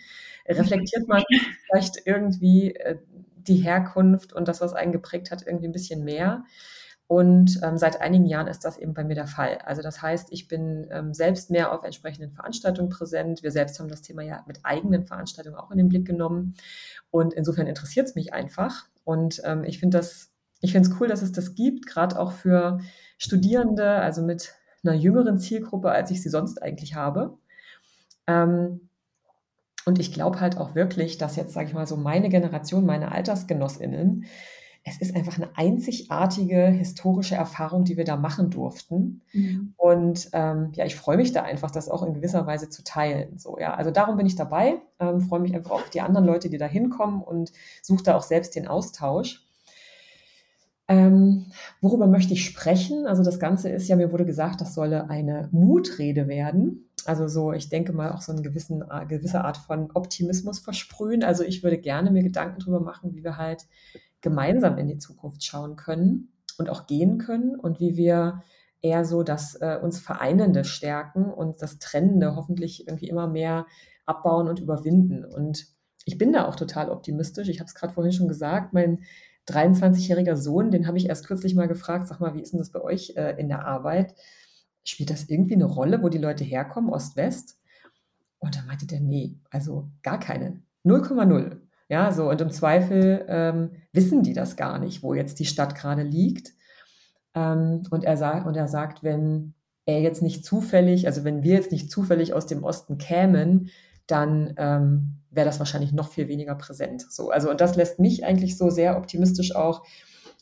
[0.49, 1.23] reflektiert man
[1.67, 2.99] vielleicht irgendwie äh,
[3.37, 6.45] die Herkunft und das, was einen geprägt hat, irgendwie ein bisschen mehr.
[7.11, 9.59] Und ähm, seit einigen Jahren ist das eben bei mir der Fall.
[9.65, 13.43] Also das heißt, ich bin ähm, selbst mehr auf entsprechenden Veranstaltungen präsent.
[13.43, 16.55] Wir selbst haben das Thema ja mit eigenen Veranstaltungen auch in den Blick genommen.
[17.11, 18.87] Und insofern interessiert es mich einfach.
[19.03, 20.31] Und ähm, ich finde das,
[20.61, 22.79] ich finde es cool, dass es das gibt, gerade auch für
[23.19, 24.55] Studierende, also mit
[24.85, 27.37] einer jüngeren Zielgruppe, als ich sie sonst eigentlich habe.
[28.29, 28.89] Ähm,
[29.85, 33.11] und ich glaube halt auch wirklich, dass jetzt, sage ich mal, so meine Generation, meine
[33.11, 34.27] AltersgenossInnen,
[34.83, 39.21] es ist einfach eine einzigartige historische Erfahrung, die wir da machen durften.
[39.33, 39.75] Mhm.
[39.77, 43.39] Und ähm, ja, ich freue mich da einfach, das auch in gewisser Weise zu teilen.
[43.39, 46.49] So, ja, also darum bin ich dabei, ähm, freue mich einfach auf die anderen Leute,
[46.49, 47.53] die da hinkommen und
[47.83, 49.47] suche da auch selbst den Austausch.
[50.91, 51.47] Ähm,
[51.81, 53.07] worüber möchte ich sprechen?
[53.07, 56.91] Also das Ganze ist ja, mir wurde gesagt, das solle eine Mutrede werden.
[57.05, 61.23] Also so, ich denke mal auch so eine gewissen, äh, gewisse Art von Optimismus versprühen.
[61.23, 63.69] Also ich würde gerne mir Gedanken darüber machen, wie wir halt
[64.21, 68.43] gemeinsam in die Zukunft schauen können und auch gehen können und wie wir
[68.83, 73.67] eher so das äh, uns Vereinende stärken und das Trennende hoffentlich irgendwie immer mehr
[74.07, 75.25] abbauen und überwinden.
[75.25, 75.69] Und
[76.05, 77.49] ich bin da auch total optimistisch.
[77.49, 79.05] Ich habe es gerade vorhin schon gesagt, mein
[79.51, 82.71] 23-jähriger Sohn, den habe ich erst kürzlich mal gefragt, sag mal, wie ist denn das
[82.71, 84.15] bei euch äh, in der Arbeit?
[84.85, 87.59] Spielt das irgendwie eine Rolle, wo die Leute herkommen, Ost-West?
[88.39, 90.63] Und dann meinte der, nee, also gar keine.
[90.85, 91.59] 0,0.
[91.89, 95.75] Ja, so, und im Zweifel ähm, wissen die das gar nicht, wo jetzt die Stadt
[95.75, 96.53] gerade liegt.
[97.35, 99.55] Ähm, und, er sagt, und er sagt, wenn
[99.87, 103.71] er jetzt nicht zufällig, also wenn wir jetzt nicht zufällig aus dem Osten kämen,
[104.11, 107.07] dann ähm, wäre das wahrscheinlich noch viel weniger präsent.
[107.11, 109.85] So, also, und das lässt mich eigentlich so sehr optimistisch auch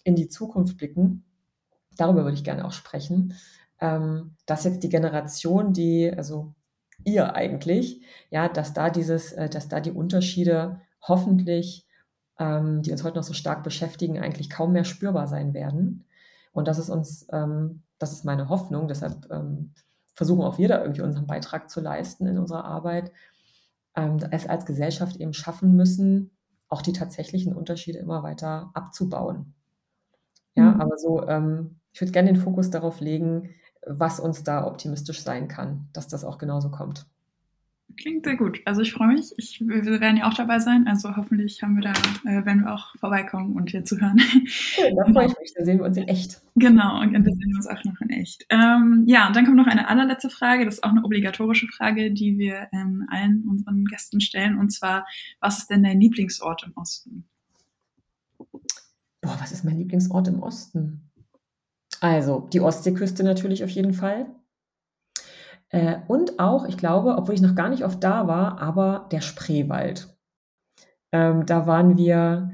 [0.05, 1.25] in die Zukunft blicken.
[1.97, 3.35] Darüber würde ich gerne auch sprechen,
[3.81, 6.55] ähm, dass jetzt die Generation, die, also
[7.05, 11.87] ihr eigentlich, ja, dass da dieses, äh, dass da die Unterschiede hoffentlich,
[12.39, 16.05] ähm, die uns heute noch so stark beschäftigen, eigentlich kaum mehr spürbar sein werden.
[16.53, 18.89] Und das ist uns, ähm, das ist meine Hoffnung.
[18.89, 19.75] Deshalb ähm,
[20.15, 23.13] versuchen auch wir da irgendwie unseren Beitrag zu leisten in unserer Arbeit,
[23.99, 26.31] ähm, es als Gesellschaft eben schaffen müssen,
[26.69, 29.55] auch die tatsächlichen Unterschiede immer weiter abzubauen.
[30.55, 30.81] Ja, mhm.
[30.81, 33.51] aber so, ähm, ich würde gerne den Fokus darauf legen,
[33.87, 37.07] was uns da optimistisch sein kann, dass das auch genauso kommt.
[37.99, 38.61] Klingt sehr gut.
[38.65, 39.33] Also ich freue mich.
[39.39, 40.87] Ich, wir werden ja auch dabei sein.
[40.87, 41.93] Also hoffentlich haben wir da,
[42.31, 44.21] äh, werden wir auch vorbeikommen und hier zuhören.
[44.47, 45.53] Schön, da freue ich mich.
[45.57, 46.41] Da sehen wir uns in echt.
[46.55, 48.47] Genau, und da sehen wir uns auch noch in echt.
[48.51, 50.65] Ähm, ja, und dann kommt noch eine allerletzte Frage.
[50.65, 54.59] Das ist auch eine obligatorische Frage, die wir ähm, allen unseren Gästen stellen.
[54.59, 55.05] Und zwar,
[55.41, 57.25] was ist denn dein Lieblingsort im Osten?
[59.21, 61.11] Boah, was ist mein Lieblingsort im Osten?
[62.01, 64.27] Also, die Ostseeküste natürlich auf jeden Fall.
[65.71, 69.21] Äh, und auch, ich glaube, obwohl ich noch gar nicht oft da war, aber der
[69.21, 70.17] Spreewald.
[71.13, 72.53] Ähm, da waren wir,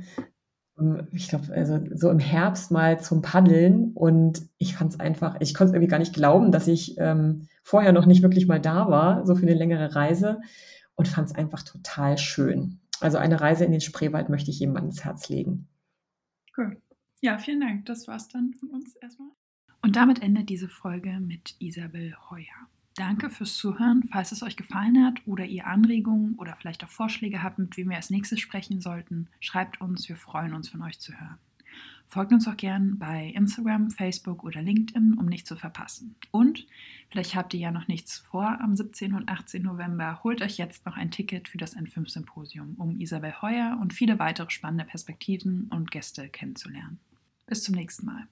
[0.78, 5.36] ähm, ich glaube, also so im Herbst mal zum Paddeln und ich fand es einfach,
[5.40, 8.60] ich konnte es irgendwie gar nicht glauben, dass ich ähm, vorher noch nicht wirklich mal
[8.60, 10.40] da war, so für eine längere Reise
[10.96, 12.80] und fand es einfach total schön.
[13.00, 15.68] Also eine Reise in den Spreewald möchte ich jemandem ins Herz legen.
[16.56, 16.80] Cool.
[17.20, 17.86] Ja, vielen Dank.
[17.86, 19.28] Das war's dann von uns erstmal.
[19.82, 22.68] Und damit endet diese Folge mit Isabel Heuer.
[22.96, 24.04] Danke fürs Zuhören.
[24.10, 27.90] Falls es euch gefallen hat oder ihr Anregungen oder vielleicht auch Vorschläge habt, mit wem
[27.90, 30.08] wir als nächstes sprechen sollten, schreibt uns.
[30.08, 31.38] Wir freuen uns, von euch zu hören.
[32.06, 36.14] Folgt uns auch gern bei Instagram, Facebook oder LinkedIn, um nichts zu verpassen.
[36.30, 36.68] Und
[37.10, 39.14] vielleicht habt ihr ja noch nichts vor am 17.
[39.14, 39.62] und 18.
[39.62, 40.20] November.
[40.22, 44.50] Holt euch jetzt noch ein Ticket für das N5-Symposium, um Isabel Heuer und viele weitere
[44.50, 47.00] spannende Perspektiven und Gäste kennenzulernen.
[47.46, 48.28] Bis zum nächsten Mal.